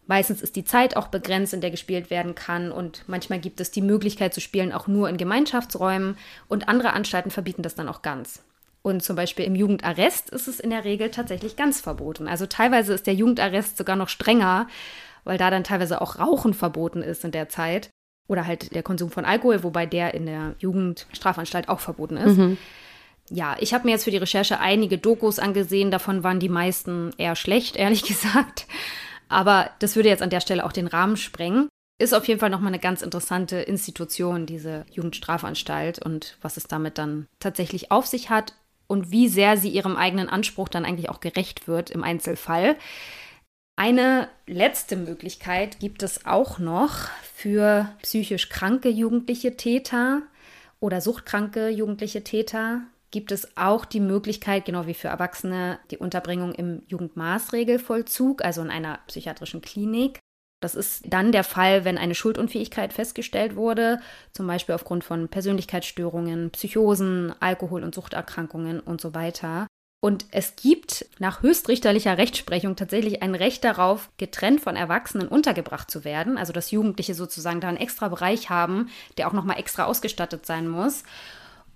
Meistens 0.07 0.41
ist 0.41 0.55
die 0.55 0.63
Zeit 0.63 0.95
auch 0.95 1.07
begrenzt, 1.07 1.53
in 1.53 1.61
der 1.61 1.71
gespielt 1.71 2.09
werden 2.09 2.33
kann 2.33 2.71
und 2.71 3.03
manchmal 3.07 3.39
gibt 3.39 3.59
es 3.59 3.71
die 3.71 3.81
Möglichkeit 3.81 4.33
zu 4.33 4.39
spielen 4.39 4.71
auch 4.71 4.87
nur 4.87 5.09
in 5.09 5.17
Gemeinschaftsräumen 5.17 6.17
und 6.47 6.69
andere 6.69 6.93
Anstalten 6.93 7.29
verbieten 7.29 7.61
das 7.61 7.75
dann 7.75 7.89
auch 7.89 8.01
ganz. 8.01 8.41
Und 8.83 9.03
zum 9.03 9.17
Beispiel 9.17 9.43
im 9.43 9.55
Jugendarrest 9.55 10.29
ist 10.29 10.47
es 10.47 10.61
in 10.61 10.69
der 10.69 10.85
Regel 10.85 11.11
tatsächlich 11.11 11.57
ganz 11.57 11.81
verboten. 11.81 12.29
Also 12.29 12.45
teilweise 12.45 12.93
ist 12.93 13.05
der 13.05 13.15
Jugendarrest 13.15 13.75
sogar 13.75 13.97
noch 13.97 14.07
strenger, 14.07 14.67
weil 15.27 15.37
da 15.37 15.49
dann 15.49 15.63
teilweise 15.63 16.01
auch 16.01 16.19
Rauchen 16.19 16.53
verboten 16.53 17.01
ist 17.01 17.23
in 17.25 17.31
der 17.31 17.49
Zeit. 17.49 17.89
Oder 18.27 18.45
halt 18.45 18.73
der 18.73 18.83
Konsum 18.83 19.09
von 19.09 19.25
Alkohol, 19.25 19.63
wobei 19.63 19.85
der 19.85 20.13
in 20.13 20.25
der 20.25 20.55
Jugendstrafanstalt 20.59 21.69
auch 21.69 21.79
verboten 21.79 22.17
ist. 22.17 22.37
Mhm. 22.37 22.57
Ja, 23.29 23.55
ich 23.59 23.73
habe 23.73 23.85
mir 23.85 23.91
jetzt 23.91 24.05
für 24.05 24.11
die 24.11 24.17
Recherche 24.17 24.59
einige 24.59 24.97
Dokus 24.97 25.39
angesehen. 25.39 25.91
Davon 25.91 26.23
waren 26.23 26.39
die 26.39 26.49
meisten 26.49 27.11
eher 27.17 27.35
schlecht, 27.35 27.75
ehrlich 27.77 28.03
gesagt. 28.03 28.67
Aber 29.29 29.69
das 29.79 29.95
würde 29.95 30.09
jetzt 30.09 30.23
an 30.23 30.29
der 30.29 30.41
Stelle 30.41 30.65
auch 30.65 30.71
den 30.71 30.87
Rahmen 30.87 31.17
sprengen. 31.17 31.67
Ist 31.99 32.13
auf 32.13 32.27
jeden 32.27 32.39
Fall 32.39 32.49
nochmal 32.49 32.69
eine 32.69 32.79
ganz 32.79 33.01
interessante 33.01 33.57
Institution, 33.57 34.45
diese 34.45 34.85
Jugendstrafanstalt 34.91 36.03
und 36.03 36.37
was 36.41 36.55
es 36.55 36.67
damit 36.67 36.97
dann 36.97 37.27
tatsächlich 37.39 37.91
auf 37.91 38.05
sich 38.05 38.29
hat 38.29 38.53
und 38.85 39.11
wie 39.11 39.27
sehr 39.27 39.57
sie 39.57 39.69
ihrem 39.69 39.97
eigenen 39.97 40.29
Anspruch 40.29 40.69
dann 40.69 40.85
eigentlich 40.85 41.09
auch 41.09 41.19
gerecht 41.19 41.67
wird 41.67 41.89
im 41.89 42.03
Einzelfall. 42.03 42.75
Eine 43.79 44.29
letzte 44.47 44.95
Möglichkeit 44.95 45.79
gibt 45.79 46.01
es 46.01 46.25
auch 46.25 46.57
noch 46.57 47.09
für 47.21 47.87
psychisch 48.01 48.49
kranke 48.49 48.89
jugendliche 48.89 49.55
Täter 49.55 50.23
oder 50.79 50.99
suchtkranke 50.99 51.69
jugendliche 51.69 52.23
Täter 52.23 52.81
gibt 53.11 53.31
es 53.31 53.55
auch 53.55 53.85
die 53.85 53.99
Möglichkeit, 53.99 54.65
genau 54.65 54.87
wie 54.87 54.95
für 54.95 55.07
Erwachsene, 55.09 55.79
die 55.91 55.97
Unterbringung 55.97 56.53
im 56.53 56.81
Jugendmaßregelvollzug, 56.87 58.43
also 58.43 58.61
in 58.61 58.71
einer 58.71 58.99
psychiatrischen 59.07 59.61
Klinik. 59.61 60.19
Das 60.59 60.73
ist 60.73 61.03
dann 61.07 61.31
der 61.31 61.43
Fall, 61.43 61.85
wenn 61.85 61.99
eine 61.99 62.15
Schuldunfähigkeit 62.15 62.91
festgestellt 62.93 63.55
wurde, 63.55 63.99
zum 64.33 64.47
Beispiel 64.47 64.73
aufgrund 64.73 65.03
von 65.03 65.29
Persönlichkeitsstörungen, 65.29 66.49
Psychosen, 66.49 67.33
Alkohol- 67.39 67.83
und 67.83 67.93
Suchterkrankungen 67.93 68.79
und 68.79 68.99
so 68.99 69.13
weiter. 69.13 69.67
Und 70.07 70.23
es 70.31 70.55
gibt 70.55 71.05
nach 71.19 71.41
höchstrichterlicher 71.41 72.17
Rechtsprechung 72.17 72.77
tatsächlich 72.77 73.21
ein 73.21 73.35
Recht 73.35 73.65
darauf, 73.65 74.09
getrennt 74.15 74.61
von 74.61 74.77
Erwachsenen 74.77 75.27
untergebracht 75.27 75.91
zu 75.91 76.05
werden. 76.05 76.37
Also 76.37 76.53
dass 76.53 76.71
Jugendliche 76.71 77.13
sozusagen 77.13 77.59
da 77.59 77.67
einen 77.67 77.75
extra 77.75 78.07
Bereich 78.07 78.49
haben, 78.49 78.87
der 79.17 79.27
auch 79.27 79.33
nochmal 79.33 79.59
extra 79.59 79.83
ausgestattet 79.83 80.45
sein 80.45 80.69
muss. 80.69 81.03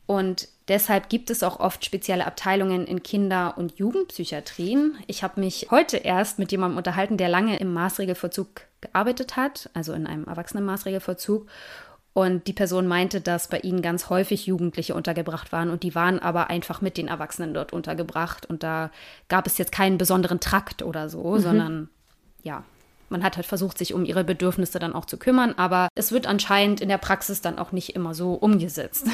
Und 0.06 0.48
deshalb 0.70 1.10
gibt 1.10 1.30
es 1.30 1.44
auch 1.44 1.60
oft 1.60 1.84
spezielle 1.84 2.26
Abteilungen 2.26 2.88
in 2.88 3.04
Kinder- 3.04 3.58
und 3.58 3.78
Jugendpsychiatrien. 3.78 4.98
Ich 5.08 5.24
habe 5.24 5.42
mich 5.42 5.68
heute 5.70 5.98
erst 5.98 6.40
mit 6.40 6.54
jemandem 6.54 6.78
unterhalten, 6.78 7.18
der 7.18 7.28
lange 7.28 7.58
im 7.58 7.74
Maßregelvollzug 7.74 8.62
gearbeitet 8.80 9.36
hat, 9.36 9.70
also 9.74 9.92
in 9.92 10.08
einem 10.08 10.24
Erwachsenenmaßregelvollzug. 10.24 11.48
Und 12.14 12.48
die 12.48 12.54
Person 12.54 12.88
meinte, 12.88 13.22
dass 13.22 13.48
bei 13.48 13.60
ihnen 13.60 13.82
ganz 13.82 14.10
häufig 14.10 14.46
Jugendliche 14.46 14.96
untergebracht 14.96 15.54
waren 15.54 15.70
und 15.70 15.84
die 15.84 15.96
waren 15.96 16.20
aber 16.20 16.50
einfach 16.50 16.82
mit 16.82 16.98
den 16.98 17.08
Erwachsenen 17.08 17.54
dort 17.54 17.72
untergebracht. 17.72 18.46
Und 18.46 18.64
da 18.64 18.92
gab 19.30 19.48
es 19.48 19.58
jetzt 19.58 19.72
keinen 19.72 19.98
besonderen 19.98 20.42
Trakt 20.42 20.84
oder 20.84 21.10
so, 21.10 21.36
mhm. 21.36 21.40
sondern 21.40 21.90
ja, 22.44 22.64
man 23.08 23.24
hat 23.24 23.38
halt 23.38 23.46
versucht, 23.46 23.78
sich 23.78 23.94
um 23.94 24.04
ihre 24.04 24.24
Bedürfnisse 24.24 24.80
dann 24.80 24.94
auch 24.94 25.06
zu 25.06 25.18
kümmern, 25.18 25.54
aber 25.58 25.90
es 25.96 26.12
wird 26.12 26.28
anscheinend 26.28 26.82
in 26.82 26.90
der 26.90 26.98
Praxis 26.98 27.42
dann 27.42 27.60
auch 27.60 27.72
nicht 27.72 27.96
immer 27.96 28.14
so 28.14 28.34
umgesetzt. 28.34 29.08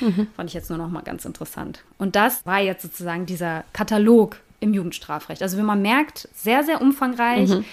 Mhm. 0.00 0.26
Fand 0.36 0.50
ich 0.50 0.54
jetzt 0.54 0.68
nur 0.68 0.78
noch 0.78 0.88
mal 0.88 1.02
ganz 1.02 1.24
interessant. 1.24 1.84
Und 1.98 2.16
das 2.16 2.44
war 2.44 2.60
jetzt 2.60 2.82
sozusagen 2.82 3.26
dieser 3.26 3.64
Katalog 3.72 4.38
im 4.60 4.74
Jugendstrafrecht. 4.74 5.42
Also 5.42 5.58
wie 5.58 5.62
man 5.62 5.82
merkt, 5.82 6.28
sehr, 6.34 6.64
sehr 6.64 6.80
umfangreich. 6.80 7.48
Mhm 7.48 7.64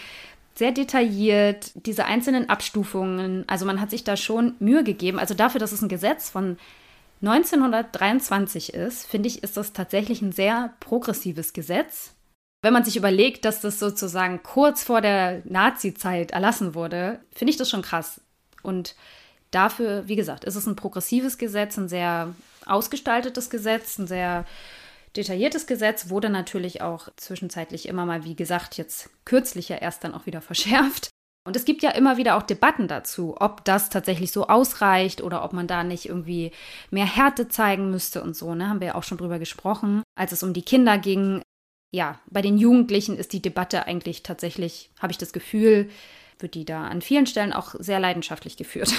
sehr 0.59 0.71
detailliert, 0.71 1.71
diese 1.87 2.05
einzelnen 2.05 2.49
Abstufungen. 2.49 3.43
Also 3.47 3.65
man 3.65 3.81
hat 3.81 3.89
sich 3.89 4.03
da 4.03 4.15
schon 4.15 4.55
Mühe 4.59 4.83
gegeben. 4.83 5.17
Also 5.17 5.33
dafür, 5.33 5.59
dass 5.59 5.71
es 5.71 5.81
ein 5.81 5.89
Gesetz 5.89 6.29
von 6.29 6.57
1923 7.21 8.73
ist, 8.73 9.07
finde 9.07 9.27
ich, 9.27 9.41
ist 9.41 9.57
das 9.57 9.73
tatsächlich 9.73 10.21
ein 10.21 10.31
sehr 10.31 10.73
progressives 10.79 11.53
Gesetz. 11.53 12.13
Wenn 12.61 12.73
man 12.73 12.83
sich 12.83 12.97
überlegt, 12.97 13.45
dass 13.45 13.61
das 13.61 13.79
sozusagen 13.79 14.43
kurz 14.43 14.83
vor 14.83 15.01
der 15.01 15.41
Nazi-Zeit 15.45 16.31
erlassen 16.31 16.75
wurde, 16.75 17.19
finde 17.33 17.51
ich 17.51 17.57
das 17.57 17.69
schon 17.69 17.81
krass. 17.81 18.21
Und 18.61 18.95
dafür, 19.51 20.07
wie 20.07 20.17
gesagt, 20.17 20.43
ist 20.43 20.55
es 20.55 20.67
ein 20.67 20.75
progressives 20.75 21.37
Gesetz, 21.37 21.77
ein 21.77 21.89
sehr 21.89 22.35
ausgestaltetes 22.65 23.49
Gesetz, 23.49 23.97
ein 23.97 24.07
sehr 24.07 24.45
detailliertes 25.15 25.67
Gesetz, 25.67 26.09
wurde 26.09 26.29
natürlich 26.29 26.81
auch 26.81 27.09
zwischenzeitlich 27.15 27.87
immer 27.87 28.05
mal, 28.05 28.23
wie 28.23 28.35
gesagt, 28.35 28.77
jetzt 28.77 29.09
kürzlich 29.25 29.69
ja 29.69 29.77
erst 29.77 30.03
dann 30.03 30.13
auch 30.13 30.25
wieder 30.25 30.41
verschärft. 30.41 31.09
Und 31.47 31.55
es 31.55 31.65
gibt 31.65 31.81
ja 31.81 31.91
immer 31.91 32.17
wieder 32.17 32.35
auch 32.37 32.43
Debatten 32.43 32.87
dazu, 32.87 33.35
ob 33.39 33.65
das 33.65 33.89
tatsächlich 33.89 34.31
so 34.31 34.47
ausreicht 34.47 35.21
oder 35.21 35.43
ob 35.43 35.53
man 35.53 35.67
da 35.67 35.83
nicht 35.83 36.07
irgendwie 36.07 36.51
mehr 36.91 37.05
Härte 37.05 37.47
zeigen 37.47 37.89
müsste 37.89 38.21
und 38.21 38.35
so. 38.35 38.53
Ne? 38.53 38.69
Haben 38.69 38.81
wir 38.81 38.87
ja 38.89 38.95
auch 38.95 39.03
schon 39.03 39.17
drüber 39.17 39.39
gesprochen. 39.39 40.03
Als 40.15 40.31
es 40.31 40.43
um 40.43 40.53
die 40.53 40.61
Kinder 40.61 40.97
ging, 40.97 41.41
ja, 41.91 42.19
bei 42.27 42.41
den 42.41 42.57
Jugendlichen 42.57 43.17
ist 43.17 43.33
die 43.33 43.41
Debatte 43.41 43.87
eigentlich 43.87 44.21
tatsächlich, 44.21 44.91
habe 44.99 45.11
ich 45.11 45.17
das 45.17 45.33
Gefühl, 45.33 45.89
wird 46.39 46.55
die 46.55 46.65
da 46.65 46.85
an 46.85 47.01
vielen 47.01 47.25
Stellen 47.25 47.53
auch 47.53 47.75
sehr 47.79 47.99
leidenschaftlich 47.99 48.57
geführt. 48.57 48.91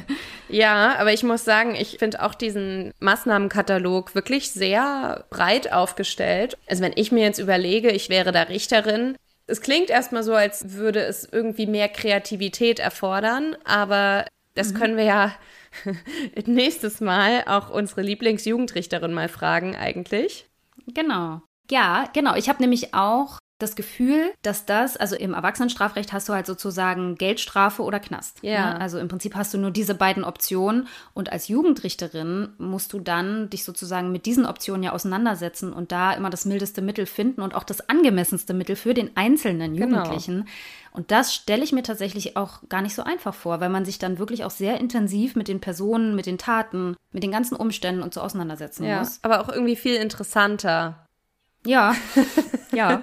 ja, 0.48 0.96
aber 0.98 1.12
ich 1.12 1.22
muss 1.22 1.44
sagen, 1.44 1.74
ich 1.74 1.98
finde 1.98 2.22
auch 2.22 2.34
diesen 2.34 2.92
Maßnahmenkatalog 3.00 4.14
wirklich 4.14 4.50
sehr 4.50 5.24
breit 5.30 5.72
aufgestellt. 5.72 6.58
Also 6.66 6.82
wenn 6.82 6.92
ich 6.96 7.12
mir 7.12 7.24
jetzt 7.24 7.38
überlege, 7.38 7.90
ich 7.90 8.08
wäre 8.08 8.32
da 8.32 8.42
Richterin, 8.42 9.16
es 9.46 9.60
klingt 9.60 9.90
erstmal 9.90 10.22
so, 10.22 10.34
als 10.34 10.74
würde 10.74 11.00
es 11.00 11.26
irgendwie 11.30 11.66
mehr 11.66 11.88
Kreativität 11.88 12.78
erfordern, 12.78 13.56
aber 13.64 14.26
das 14.54 14.72
mhm. 14.72 14.78
können 14.78 14.96
wir 14.96 15.04
ja 15.04 15.34
nächstes 16.46 17.00
Mal 17.00 17.44
auch 17.46 17.70
unsere 17.70 18.02
Lieblingsjugendrichterin 18.02 19.14
mal 19.14 19.28
fragen 19.28 19.74
eigentlich. 19.74 20.46
Genau. 20.94 21.42
Ja, 21.70 22.08
genau. 22.12 22.34
Ich 22.34 22.48
habe 22.48 22.62
nämlich 22.62 22.94
auch 22.94 23.38
das 23.58 23.74
Gefühl, 23.74 24.32
dass 24.42 24.66
das, 24.66 24.96
also 24.96 25.16
im 25.16 25.34
Erwachsenenstrafrecht 25.34 26.12
hast 26.12 26.28
du 26.28 26.32
halt 26.32 26.46
sozusagen 26.46 27.16
Geldstrafe 27.16 27.82
oder 27.82 27.98
Knast. 27.98 28.38
Ja. 28.42 28.74
Ne? 28.74 28.80
Also 28.80 28.98
im 28.98 29.08
Prinzip 29.08 29.34
hast 29.34 29.52
du 29.52 29.58
nur 29.58 29.72
diese 29.72 29.94
beiden 29.94 30.22
Optionen 30.22 30.86
und 31.12 31.32
als 31.32 31.48
Jugendrichterin 31.48 32.50
musst 32.58 32.92
du 32.92 33.00
dann 33.00 33.50
dich 33.50 33.64
sozusagen 33.64 34.12
mit 34.12 34.26
diesen 34.26 34.46
Optionen 34.46 34.82
ja 34.84 34.92
auseinandersetzen 34.92 35.72
und 35.72 35.90
da 35.90 36.12
immer 36.12 36.30
das 36.30 36.44
mildeste 36.44 36.82
Mittel 36.82 37.06
finden 37.06 37.40
und 37.40 37.54
auch 37.54 37.64
das 37.64 37.88
angemessenste 37.88 38.54
Mittel 38.54 38.76
für 38.76 38.94
den 38.94 39.16
einzelnen 39.16 39.74
Genau. 39.74 39.96
Jugendlichen. 39.98 40.46
Und 40.92 41.10
das 41.10 41.34
stelle 41.34 41.62
ich 41.64 41.72
mir 41.72 41.82
tatsächlich 41.82 42.36
auch 42.36 42.60
gar 42.68 42.80
nicht 42.82 42.94
so 42.94 43.02
einfach 43.02 43.34
vor, 43.34 43.60
weil 43.60 43.68
man 43.68 43.84
sich 43.84 43.98
dann 43.98 44.18
wirklich 44.18 44.44
auch 44.44 44.50
sehr 44.50 44.78
intensiv 44.80 45.36
mit 45.36 45.48
den 45.48 45.60
Personen, 45.60 46.14
mit 46.14 46.26
den 46.26 46.38
Taten, 46.38 46.96
mit 47.12 47.22
den 47.22 47.30
ganzen 47.32 47.56
Umständen 47.56 48.02
und 48.02 48.14
so 48.14 48.20
auseinandersetzen 48.20 48.84
Ja. 48.84 49.00
muss. 49.00 49.18
Aber 49.22 49.40
auch 49.40 49.48
irgendwie 49.48 49.76
viel 49.76 49.96
interessanter. 49.96 51.04
Ja, 51.66 51.94
ja. 52.72 53.02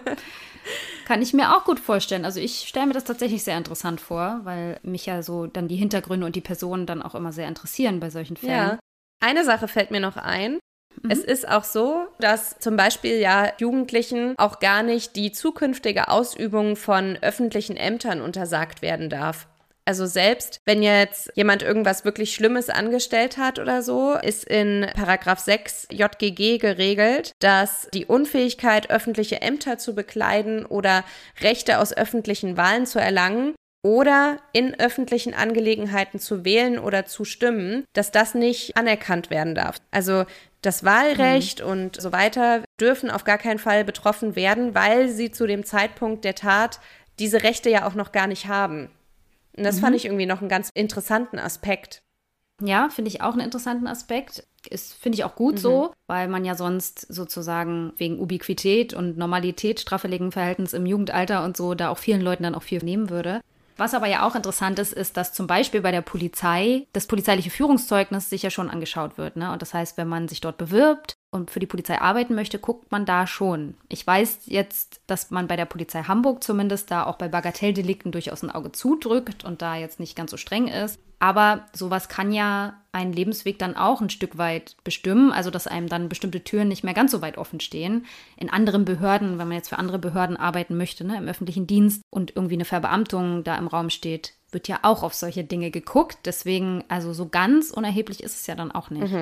Kann 1.06 1.22
ich 1.22 1.34
mir 1.34 1.56
auch 1.56 1.64
gut 1.66 1.80
vorstellen. 1.80 2.26
Also 2.26 2.40
ich 2.40 2.68
stelle 2.68 2.88
mir 2.88 2.94
das 2.94 3.04
tatsächlich 3.04 3.44
sehr 3.44 3.58
interessant 3.58 4.02
vor, 4.02 4.42
weil 4.44 4.80
mich 4.82 5.06
ja 5.06 5.22
so 5.22 5.46
dann 5.46 5.68
die 5.68 5.76
Hintergründe 5.76 6.26
und 6.26 6.36
die 6.36 6.42
Personen 6.42 6.86
dann 6.88 7.04
auch 7.04 7.16
immer 7.16 7.32
sehr 7.32 7.48
interessieren 7.48 8.00
bei 8.00 8.10
solchen 8.10 8.38
Fällen. 8.38 8.52
Ja. 8.52 8.80
Eine 9.24 9.46
Sache 9.46 9.68
fällt 9.68 9.92
mir 9.92 10.00
noch 10.00 10.18
ein. 10.18 10.60
Mhm. 11.02 11.12
Es 11.12 11.20
ist 11.20 11.48
auch 11.48 11.64
so, 11.64 12.08
dass 12.20 12.58
zum 12.60 12.76
Beispiel 12.76 13.20
ja 13.20 13.52
Jugendlichen 13.60 14.34
auch 14.38 14.60
gar 14.60 14.82
nicht 14.82 15.16
die 15.16 15.32
zukünftige 15.32 16.10
Ausübung 16.10 16.76
von 16.76 17.18
öffentlichen 17.22 17.78
Ämtern 17.78 18.22
untersagt 18.22 18.82
werden 18.82 19.10
darf. 19.10 19.48
Also 19.88 20.08
selbst 20.08 20.60
wenn 20.66 20.82
jetzt 20.82 21.32
jemand 21.36 21.62
irgendwas 21.62 22.06
wirklich 22.06 22.34
Schlimmes 22.34 22.70
angestellt 22.70 23.38
hat 23.38 23.60
oder 23.60 23.84
so, 23.84 24.16
ist 24.16 24.44
in 24.44 24.88
Paragraph 24.96 25.40
6 25.40 25.88
JGG 25.92 26.58
geregelt, 26.58 27.34
dass 27.40 27.88
die 27.94 28.06
Unfähigkeit, 28.06 28.90
öffentliche 28.90 29.42
Ämter 29.42 29.78
zu 29.78 29.94
bekleiden 29.94 30.66
oder 30.66 31.04
Rechte 31.40 31.78
aus 31.78 31.96
öffentlichen 31.96 32.58
Wahlen 32.58 32.88
zu 32.88 33.00
erlangen 33.00 33.54
oder 33.84 34.38
in 34.52 34.80
öffentlichen 34.80 35.36
Angelegenheiten 35.36 36.20
zu 36.20 36.44
wählen 36.44 36.80
oder 36.80 37.06
zu 37.06 37.24
stimmen, 37.24 37.86
dass 37.94 38.10
das 38.10 38.34
nicht 38.34 38.76
anerkannt 38.76 39.30
werden 39.30 39.54
darf. 39.54 39.78
Also 39.92 40.26
das 40.64 40.84
Wahlrecht 40.84 41.62
und 41.62 42.02
so 42.02 42.12
weiter 42.12 42.64
dürfen 42.82 43.12
auf 43.12 43.24
gar 43.24 43.38
keinen 43.38 43.60
Fall 43.60 43.86
betroffen 43.86 44.36
werden, 44.36 44.74
weil 44.74 45.10
sie 45.10 45.30
zu 45.30 45.46
dem 45.46 45.64
Zeitpunkt 45.64 46.26
der 46.26 46.34
Tat 46.34 46.80
diese 47.20 47.44
Rechte 47.44 47.70
ja 47.70 47.88
auch 47.88 47.94
noch 47.94 48.12
gar 48.12 48.26
nicht 48.26 48.48
haben. 48.48 48.90
Und 49.58 49.64
das 49.64 49.80
fand 49.80 49.96
ich 49.96 50.06
irgendwie 50.06 50.26
noch 50.26 50.42
einen 50.42 50.50
ganz 50.50 50.70
interessanten 50.74 51.40
Aspekt. 51.40 52.04
Ja, 52.62 52.90
finde 52.90 53.10
ich 53.10 53.22
auch 53.22 53.34
einen 53.34 53.42
interessanten 53.42 53.88
Aspekt. 53.88 54.48
Ist, 54.70 54.94
finde 54.94 55.18
ich 55.18 55.24
auch 55.24 55.36
gut 55.36 55.60
so, 55.60 55.94
weil 56.08 56.28
man 56.28 56.46
ja 56.46 56.56
sonst 56.56 57.02
sozusagen 57.14 57.94
wegen 57.98 58.20
Ubiquität 58.20 58.94
und 58.94 59.18
Normalität, 59.18 59.80
straffälligen 59.80 60.32
Verhältnis 60.32 60.74
im 60.74 60.86
Jugendalter 60.86 61.44
und 61.44 61.58
so 61.58 61.76
da 61.76 61.90
auch 61.90 61.98
vielen 61.98 62.22
Leuten 62.22 62.44
dann 62.44 62.56
auch 62.56 62.64
viel 62.64 62.84
nehmen 62.84 63.10
würde. 63.10 63.42
Was 63.78 63.94
aber 63.94 64.08
ja 64.08 64.26
auch 64.26 64.36
interessant 64.36 64.80
ist, 64.80 64.94
ist, 64.94 65.18
dass 65.18 65.34
zum 65.34 65.48
Beispiel 65.48 65.82
bei 65.82 65.92
der 65.92 66.02
Polizei 66.02 66.88
das 66.94 67.08
polizeiliche 67.08 67.50
Führungszeugnis 67.50 68.30
sich 68.30 68.42
ja 68.42 68.50
schon 68.50 68.70
angeschaut 68.70 69.18
wird. 69.18 69.36
Ne? 69.36 69.52
Und 69.52 69.62
das 69.62 69.74
heißt, 69.74 69.98
wenn 69.98 70.08
man 70.08 70.30
sich 70.30 70.40
dort 70.40 70.58
bewirbt 70.58 71.18
und 71.36 71.52
für 71.52 71.60
die 71.60 71.68
Polizei 71.68 72.00
arbeiten 72.00 72.34
möchte, 72.34 72.58
guckt 72.58 72.92
man 72.92 73.06
da 73.06 73.28
schon. 73.28 73.76
Ich 73.90 74.08
weiß 74.08 74.44
jetzt, 74.46 75.02
dass 75.06 75.32
man 75.32 75.48
bei 75.48 75.58
der 75.58 75.66
Polizei 75.66 76.04
Hamburg 76.04 76.44
zumindest 76.44 76.90
da 76.90 77.06
auch 77.06 77.18
bei 77.18 77.28
Bagatelldelikten 77.28 78.12
durchaus 78.12 78.42
ein 78.42 78.52
Auge 78.52 78.72
zudrückt 78.72 79.44
und 79.44 79.62
da 79.62 79.76
jetzt 79.76 80.00
nicht 80.00 80.16
ganz 80.16 80.32
so 80.32 80.38
streng 80.38 80.68
ist. 80.68 81.00
Aber 81.20 81.66
sowas 81.74 82.10
kann 82.10 82.32
ja 82.32 82.76
einen 82.92 83.14
Lebensweg 83.14 83.58
dann 83.60 83.76
auch 83.76 84.02
ein 84.02 84.10
Stück 84.10 84.38
weit 84.38 84.76
bestimmen, 84.84 85.32
also 85.32 85.50
dass 85.50 85.68
einem 85.68 85.88
dann 85.88 86.10
bestimmte 86.10 86.44
Türen 86.44 86.68
nicht 86.68 86.84
mehr 86.84 86.94
ganz 86.94 87.12
so 87.12 87.22
weit 87.22 87.38
offen 87.38 87.60
stehen. 87.60 88.06
In 88.38 88.50
anderen 88.50 88.86
Behörden, 88.86 89.38
wenn 89.38 89.48
man 89.48 89.58
jetzt 89.58 89.70
für 89.70 89.80
andere 89.80 90.00
Behörden 90.00 90.38
arbeiten 90.38 90.78
möchte, 90.78 91.06
ne, 91.06 91.18
im 91.18 91.28
öffentlichen 91.28 91.68
Dienst 91.68 92.02
und 92.10 92.36
irgendwie 92.36 92.56
eine 92.56 92.66
Verbeamtung 92.66 93.44
da 93.44 93.56
im 93.58 93.68
Raum 93.68 93.90
steht, 93.90 94.34
wird 94.56 94.70
ja 94.70 94.80
auch 94.84 95.04
auf 95.04 95.14
solche 95.14 95.44
Dinge 95.44 95.70
geguckt. 95.70 96.20
Deswegen, 96.26 96.84
also 96.88 97.12
so 97.12 97.28
ganz 97.28 97.72
unerheblich 97.72 98.24
ist 98.24 98.40
es 98.40 98.48
ja 98.48 98.56
dann 98.56 98.72
auch 98.72 98.90
nicht. 98.90 99.14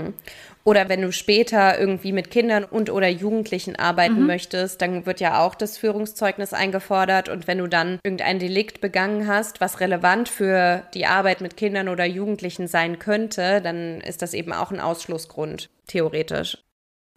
Oder 0.64 0.88
wenn 0.88 1.02
du 1.02 1.12
später 1.12 1.78
irgendwie 1.78 2.14
mit 2.14 2.30
Kindern 2.30 2.64
und 2.64 2.92
oder 2.92 3.10
Jugendlichen 3.10 3.76
arbeiten 3.76 4.26
möchtest, 4.28 4.82
dann 4.82 5.08
wird 5.08 5.20
ja 5.20 5.44
auch 5.44 5.56
das 5.56 5.78
Führungszeugnis 5.78 6.54
eingefordert. 6.54 7.28
Und 7.30 7.48
wenn 7.48 7.58
du 7.58 7.68
dann 7.68 8.00
irgendein 8.04 8.38
Delikt 8.38 8.80
begangen 8.80 9.28
hast, 9.28 9.60
was 9.60 9.80
relevant 9.80 10.30
für 10.30 10.84
die 10.94 11.08
Arbeit 11.08 11.42
mit 11.42 11.58
Kindern 11.58 11.90
oder 11.90 12.06
Jugendlichen 12.06 12.68
sein 12.68 13.00
könnte, 13.00 13.60
dann 13.62 14.02
ist 14.02 14.22
das 14.22 14.36
eben 14.36 14.54
auch 14.54 14.72
ein 14.72 14.80
Ausschlussgrund, 14.80 15.70
theoretisch. 15.88 16.63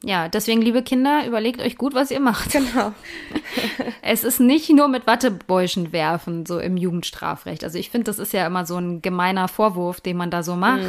Ja, 0.03 0.29
deswegen, 0.29 0.61
liebe 0.61 0.83
Kinder, 0.83 1.27
überlegt 1.27 1.61
euch 1.61 1.77
gut, 1.77 1.95
was 1.95 2.11
ihr 2.11 2.21
macht. 2.21 2.53
Genau. 2.53 2.93
Es 4.03 4.23
ist 4.23 4.39
nicht 4.39 4.71
nur 4.71 4.87
mit 4.87 5.07
Wattebäuschen 5.09 5.93
werfen, 5.93 6.47
so 6.47 6.61
im 6.61 6.77
Jugendstrafrecht. 6.77 7.65
Also 7.65 7.77
ich 7.77 7.91
finde, 7.91 8.05
das 8.05 8.21
ist 8.21 8.33
ja 8.33 8.47
immer 8.47 8.65
so 8.65 8.77
ein 8.77 9.03
gemeiner 9.03 9.49
Vorwurf, 9.49 10.01
den 10.01 10.17
man 10.17 10.31
da 10.31 10.45
so 10.45 10.55
macht. 10.55 10.81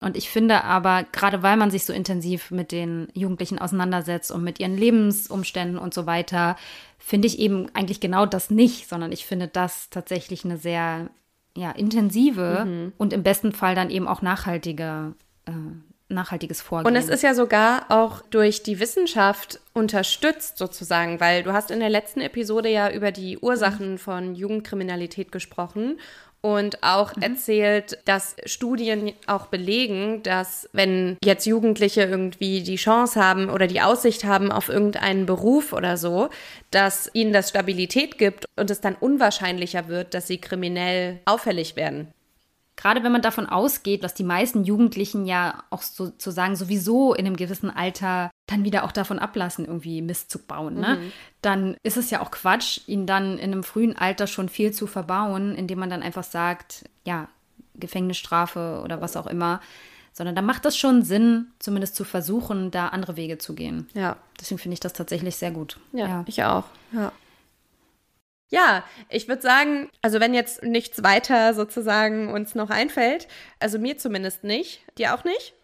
Und 0.00 0.16
ich 0.16 0.30
finde 0.30 0.64
aber, 0.64 1.04
gerade 1.12 1.42
weil 1.42 1.56
man 1.56 1.70
sich 1.70 1.84
so 1.84 1.92
intensiv 1.92 2.50
mit 2.50 2.72
den 2.72 3.08
Jugendlichen 3.14 3.58
auseinandersetzt 3.58 4.32
und 4.32 4.42
mit 4.42 4.58
ihren 4.58 4.76
Lebensumständen 4.76 5.78
und 5.78 5.92
so 5.92 6.06
weiter, 6.06 6.56
finde 6.98 7.28
ich 7.28 7.38
eben 7.38 7.66
eigentlich 7.74 8.00
genau 8.00 8.26
das 8.26 8.50
nicht, 8.50 8.88
sondern 8.88 9.12
ich 9.12 9.26
finde 9.26 9.48
das 9.48 9.90
tatsächlich 9.90 10.44
eine 10.44 10.56
sehr 10.56 11.10
ja, 11.56 11.70
intensive 11.72 12.92
und 12.98 13.12
im 13.12 13.22
besten 13.22 13.52
Fall 13.52 13.74
dann 13.74 13.90
eben 13.90 14.08
auch 14.08 14.22
nachhaltige, 14.22 15.14
äh, 15.46 15.52
nachhaltiges 16.14 16.60
Vorgehen. 16.60 16.86
Und 16.86 16.96
es 16.96 17.08
ist 17.08 17.22
ja 17.22 17.34
sogar 17.34 17.86
auch 17.90 18.22
durch 18.30 18.62
die 18.62 18.80
Wissenschaft 18.80 19.60
unterstützt 19.72 20.58
sozusagen, 20.58 21.20
weil 21.20 21.42
du 21.42 21.52
hast 21.52 21.70
in 21.70 21.80
der 21.80 21.90
letzten 21.90 22.20
Episode 22.20 22.68
ja 22.68 22.90
über 22.90 23.12
die 23.12 23.38
Ursachen 23.38 23.98
von 23.98 24.34
Jugendkriminalität 24.34 25.32
gesprochen 25.32 25.98
und 26.42 26.82
auch 26.82 27.12
erzählt, 27.20 27.98
dass 28.04 28.34
Studien 28.46 29.12
auch 29.26 29.46
belegen, 29.46 30.22
dass 30.24 30.68
wenn 30.72 31.16
jetzt 31.24 31.46
Jugendliche 31.46 32.02
irgendwie 32.02 32.62
die 32.62 32.76
Chance 32.76 33.22
haben 33.24 33.48
oder 33.48 33.68
die 33.68 33.80
Aussicht 33.80 34.24
haben 34.24 34.50
auf 34.50 34.68
irgendeinen 34.68 35.24
Beruf 35.24 35.72
oder 35.72 35.96
so, 35.96 36.30
dass 36.72 37.08
ihnen 37.14 37.32
das 37.32 37.48
Stabilität 37.48 38.18
gibt 38.18 38.44
und 38.56 38.70
es 38.70 38.80
dann 38.80 38.96
unwahrscheinlicher 38.96 39.86
wird, 39.86 40.14
dass 40.14 40.26
sie 40.26 40.38
kriminell 40.38 41.20
auffällig 41.26 41.76
werden. 41.76 42.12
Gerade 42.82 43.04
wenn 43.04 43.12
man 43.12 43.22
davon 43.22 43.46
ausgeht, 43.46 44.02
dass 44.02 44.12
die 44.12 44.24
meisten 44.24 44.64
Jugendlichen 44.64 45.24
ja 45.24 45.62
auch 45.70 45.82
sozusagen 45.82 46.56
sowieso 46.56 47.14
in 47.14 47.26
einem 47.26 47.36
gewissen 47.36 47.70
Alter 47.70 48.32
dann 48.46 48.64
wieder 48.64 48.82
auch 48.82 48.90
davon 48.90 49.20
ablassen, 49.20 49.66
irgendwie 49.66 50.02
Mist 50.02 50.32
zu 50.32 50.40
bauen, 50.40 50.80
ne? 50.80 50.98
dann 51.42 51.76
ist 51.84 51.96
es 51.96 52.10
ja 52.10 52.20
auch 52.20 52.32
Quatsch, 52.32 52.80
ihnen 52.88 53.06
dann 53.06 53.38
in 53.38 53.52
einem 53.52 53.62
frühen 53.62 53.96
Alter 53.96 54.26
schon 54.26 54.48
viel 54.48 54.72
zu 54.72 54.88
verbauen, 54.88 55.54
indem 55.54 55.78
man 55.78 55.90
dann 55.90 56.02
einfach 56.02 56.24
sagt, 56.24 56.84
ja, 57.04 57.28
Gefängnisstrafe 57.76 58.80
oder 58.82 59.00
was 59.00 59.16
auch 59.16 59.28
immer. 59.28 59.60
Sondern 60.12 60.34
da 60.34 60.42
macht 60.42 60.64
das 60.64 60.76
schon 60.76 61.04
Sinn, 61.04 61.52
zumindest 61.60 61.94
zu 61.94 62.02
versuchen, 62.02 62.72
da 62.72 62.88
andere 62.88 63.16
Wege 63.16 63.38
zu 63.38 63.54
gehen. 63.54 63.86
Ja. 63.94 64.16
Deswegen 64.40 64.58
finde 64.58 64.74
ich 64.74 64.80
das 64.80 64.92
tatsächlich 64.92 65.36
sehr 65.36 65.52
gut. 65.52 65.78
Ja, 65.92 66.24
ich 66.26 66.42
auch. 66.42 66.64
Ja. 66.90 67.12
Ja, 68.52 68.84
ich 69.08 69.28
würde 69.28 69.40
sagen, 69.40 69.88
also 70.02 70.20
wenn 70.20 70.34
jetzt 70.34 70.62
nichts 70.62 71.02
weiter 71.02 71.54
sozusagen 71.54 72.30
uns 72.30 72.54
noch 72.54 72.68
einfällt, 72.68 73.26
also 73.60 73.78
mir 73.78 73.96
zumindest 73.96 74.44
nicht, 74.44 74.82
dir 74.98 75.14
auch 75.14 75.24
nicht? 75.24 75.54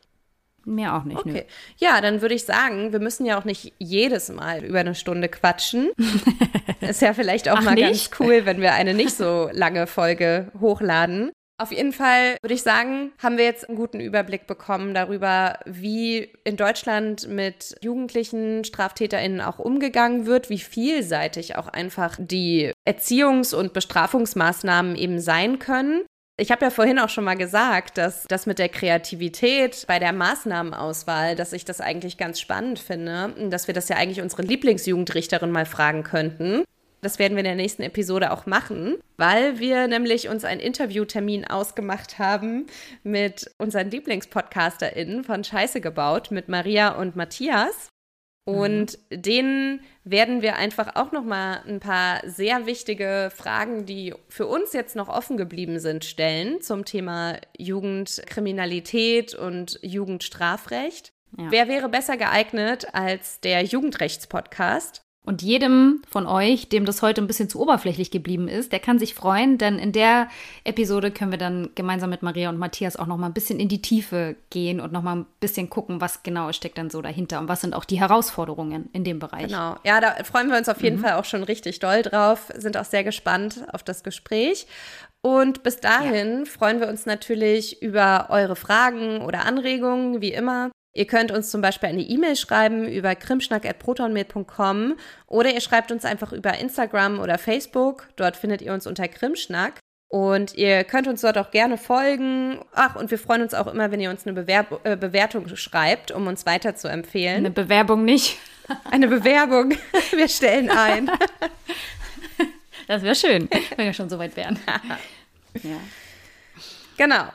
Mir 0.64 0.94
auch 0.94 1.04
nicht. 1.04 1.18
Okay. 1.18 1.44
Ja, 1.76 2.00
dann 2.00 2.22
würde 2.22 2.34
ich 2.34 2.46
sagen, 2.46 2.92
wir 2.92 2.98
müssen 2.98 3.26
ja 3.26 3.38
auch 3.38 3.44
nicht 3.44 3.74
jedes 3.78 4.30
Mal 4.30 4.64
über 4.64 4.80
eine 4.80 4.94
Stunde 4.94 5.28
quatschen. 5.28 5.90
Ist 6.80 7.02
ja 7.02 7.12
vielleicht 7.12 7.50
auch 7.50 7.58
Ach, 7.58 7.62
mal 7.62 7.74
nicht? 7.74 8.10
ganz 8.10 8.20
cool, 8.20 8.46
wenn 8.46 8.62
wir 8.62 8.72
eine 8.72 8.94
nicht 8.94 9.14
so 9.14 9.50
lange 9.52 9.86
Folge 9.86 10.50
hochladen. 10.58 11.30
Auf 11.60 11.72
jeden 11.72 11.92
Fall 11.92 12.36
würde 12.40 12.54
ich 12.54 12.62
sagen, 12.62 13.10
haben 13.20 13.36
wir 13.36 13.44
jetzt 13.44 13.68
einen 13.68 13.76
guten 13.76 13.98
Überblick 13.98 14.46
bekommen 14.46 14.94
darüber, 14.94 15.58
wie 15.66 16.30
in 16.44 16.56
Deutschland 16.56 17.26
mit 17.26 17.74
jugendlichen 17.82 18.62
StraftäterInnen 18.64 19.40
auch 19.40 19.58
umgegangen 19.58 20.26
wird, 20.26 20.50
wie 20.50 20.60
vielseitig 20.60 21.56
auch 21.56 21.66
einfach 21.66 22.16
die 22.16 22.70
Erziehungs- 22.88 23.56
und 23.56 23.72
Bestrafungsmaßnahmen 23.72 24.94
eben 24.94 25.18
sein 25.18 25.58
können. 25.58 26.04
Ich 26.40 26.52
habe 26.52 26.64
ja 26.64 26.70
vorhin 26.70 27.00
auch 27.00 27.08
schon 27.08 27.24
mal 27.24 27.36
gesagt, 27.36 27.98
dass 27.98 28.22
das 28.28 28.46
mit 28.46 28.60
der 28.60 28.68
Kreativität 28.68 29.84
bei 29.88 29.98
der 29.98 30.12
Maßnahmenauswahl, 30.12 31.34
dass 31.34 31.52
ich 31.52 31.64
das 31.64 31.80
eigentlich 31.80 32.16
ganz 32.16 32.38
spannend 32.38 32.78
finde, 32.78 33.34
dass 33.50 33.66
wir 33.66 33.74
das 33.74 33.88
ja 33.88 33.96
eigentlich 33.96 34.22
unsere 34.22 34.42
Lieblingsjugendrichterin 34.42 35.50
mal 35.50 35.66
fragen 35.66 36.04
könnten. 36.04 36.62
Das 37.00 37.18
werden 37.18 37.34
wir 37.34 37.40
in 37.40 37.44
der 37.44 37.54
nächsten 37.54 37.82
Episode 37.82 38.32
auch 38.32 38.46
machen, 38.46 38.96
weil 39.16 39.58
wir 39.58 39.86
nämlich 39.86 40.28
uns 40.28 40.44
einen 40.44 40.60
Interviewtermin 40.60 41.44
ausgemacht 41.44 42.18
haben 42.18 42.66
mit 43.02 43.50
unseren 43.58 43.90
LieblingspodcasterInnen 43.90 45.22
von 45.24 45.44
Scheiße 45.44 45.80
gebaut, 45.80 46.30
mit 46.30 46.48
Maria 46.48 46.90
und 46.98 47.14
Matthias. 47.14 47.88
Und 48.48 48.98
denen 49.10 49.82
werden 50.04 50.40
wir 50.40 50.56
einfach 50.56 50.96
auch 50.96 51.12
noch 51.12 51.22
mal 51.22 51.60
ein 51.68 51.80
paar 51.80 52.22
sehr 52.24 52.64
wichtige 52.64 53.30
Fragen, 53.34 53.84
die 53.84 54.14
für 54.30 54.46
uns 54.46 54.72
jetzt 54.72 54.96
noch 54.96 55.10
offen 55.10 55.36
geblieben 55.36 55.80
sind, 55.80 56.06
stellen 56.06 56.62
zum 56.62 56.86
Thema 56.86 57.36
Jugendkriminalität 57.58 59.34
und 59.34 59.78
Jugendstrafrecht. 59.82 61.12
Ja. 61.36 61.50
Wer 61.50 61.68
wäre 61.68 61.90
besser 61.90 62.16
geeignet 62.16 62.86
als 62.94 63.40
der 63.40 63.62
Jugendrechtspodcast? 63.64 65.02
Und 65.24 65.42
jedem 65.42 66.00
von 66.08 66.26
euch, 66.26 66.70
dem 66.70 66.86
das 66.86 67.02
heute 67.02 67.20
ein 67.20 67.26
bisschen 67.26 67.50
zu 67.50 67.60
oberflächlich 67.60 68.10
geblieben 68.10 68.48
ist, 68.48 68.72
der 68.72 68.78
kann 68.78 68.98
sich 68.98 69.14
freuen, 69.14 69.58
denn 69.58 69.78
in 69.78 69.92
der 69.92 70.28
Episode 70.64 71.10
können 71.10 71.32
wir 71.32 71.38
dann 71.38 71.68
gemeinsam 71.74 72.08
mit 72.08 72.22
Maria 72.22 72.48
und 72.48 72.56
Matthias 72.56 72.96
auch 72.96 73.06
noch 73.06 73.18
mal 73.18 73.26
ein 73.26 73.34
bisschen 73.34 73.60
in 73.60 73.68
die 73.68 73.82
Tiefe 73.82 74.36
gehen 74.48 74.80
und 74.80 74.90
noch 74.90 75.02
mal 75.02 75.16
ein 75.16 75.26
bisschen 75.38 75.68
gucken, 75.68 76.00
was 76.00 76.22
genau 76.22 76.50
steckt 76.52 76.78
dann 76.78 76.88
so 76.88 77.02
dahinter 77.02 77.40
und 77.40 77.48
was 77.48 77.60
sind 77.60 77.74
auch 77.74 77.84
die 77.84 78.00
Herausforderungen 78.00 78.88
in 78.94 79.04
dem 79.04 79.18
Bereich. 79.18 79.48
Genau. 79.48 79.76
Ja, 79.84 80.00
da 80.00 80.14
freuen 80.24 80.50
wir 80.50 80.56
uns 80.56 80.68
auf 80.70 80.82
jeden 80.82 80.96
mhm. 80.96 81.02
Fall 81.02 81.12
auch 81.12 81.26
schon 81.26 81.42
richtig 81.42 81.78
doll 81.80 82.00
drauf, 82.00 82.50
sind 82.56 82.78
auch 82.78 82.86
sehr 82.86 83.04
gespannt 83.04 83.66
auf 83.70 83.82
das 83.82 84.02
Gespräch. 84.02 84.66
Und 85.20 85.62
bis 85.62 85.80
dahin 85.80 86.38
ja. 86.38 86.44
freuen 86.46 86.80
wir 86.80 86.88
uns 86.88 87.04
natürlich 87.04 87.82
über 87.82 88.28
eure 88.30 88.56
Fragen 88.56 89.20
oder 89.20 89.44
Anregungen, 89.44 90.22
wie 90.22 90.32
immer. 90.32 90.70
Ihr 90.94 91.06
könnt 91.06 91.30
uns 91.30 91.50
zum 91.50 91.60
Beispiel 91.60 91.90
eine 91.90 92.02
E-Mail 92.02 92.36
schreiben 92.36 92.88
über 92.88 93.14
krimschnack.protonmail.com 93.14 94.96
oder 95.26 95.52
ihr 95.52 95.60
schreibt 95.60 95.92
uns 95.92 96.04
einfach 96.04 96.32
über 96.32 96.58
Instagram 96.58 97.20
oder 97.20 97.38
Facebook. 97.38 98.08
Dort 98.16 98.36
findet 98.36 98.62
ihr 98.62 98.72
uns 98.72 98.86
unter 98.86 99.06
Krimschnack. 99.08 99.80
Und 100.10 100.54
ihr 100.54 100.84
könnt 100.84 101.06
uns 101.06 101.20
dort 101.20 101.36
auch 101.36 101.50
gerne 101.50 101.76
folgen. 101.76 102.64
Ach, 102.72 102.96
und 102.96 103.10
wir 103.10 103.18
freuen 103.18 103.42
uns 103.42 103.52
auch 103.52 103.66
immer, 103.66 103.90
wenn 103.90 104.00
ihr 104.00 104.08
uns 104.08 104.26
eine 104.26 104.32
Bewerb 104.32 104.80
äh, 104.84 104.96
Bewertung 104.96 105.54
schreibt, 105.54 106.10
um 106.12 106.26
uns 106.26 106.46
weiter 106.46 106.74
zu 106.74 106.88
empfehlen. 106.88 107.36
Eine 107.36 107.50
Bewerbung 107.50 108.06
nicht. 108.06 108.38
Eine 108.90 109.08
Bewerbung. 109.08 109.74
Wir 110.12 110.28
stellen 110.28 110.70
ein. 110.70 111.10
Das 112.86 113.02
wäre 113.02 113.14
schön, 113.14 113.48
wenn 113.76 113.86
wir 113.86 113.92
schon 113.92 114.08
so 114.08 114.18
weit 114.18 114.36
wären. 114.36 114.58
ja. 115.62 115.76
Genau. 116.96 117.28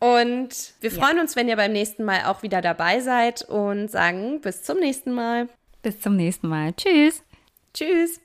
Und 0.00 0.74
wir 0.80 0.90
freuen 0.90 1.16
ja. 1.16 1.22
uns, 1.22 1.34
wenn 1.34 1.48
ihr 1.48 1.56
beim 1.56 1.72
nächsten 1.72 2.04
Mal 2.04 2.24
auch 2.26 2.42
wieder 2.42 2.62
dabei 2.62 3.00
seid 3.00 3.42
und 3.42 3.90
sagen 3.90 4.40
bis 4.40 4.62
zum 4.62 4.78
nächsten 4.78 5.12
Mal. 5.12 5.48
Bis 5.82 6.00
zum 6.00 6.16
nächsten 6.16 6.48
Mal. 6.48 6.72
Tschüss. 6.74 7.22
Tschüss. 7.74 8.20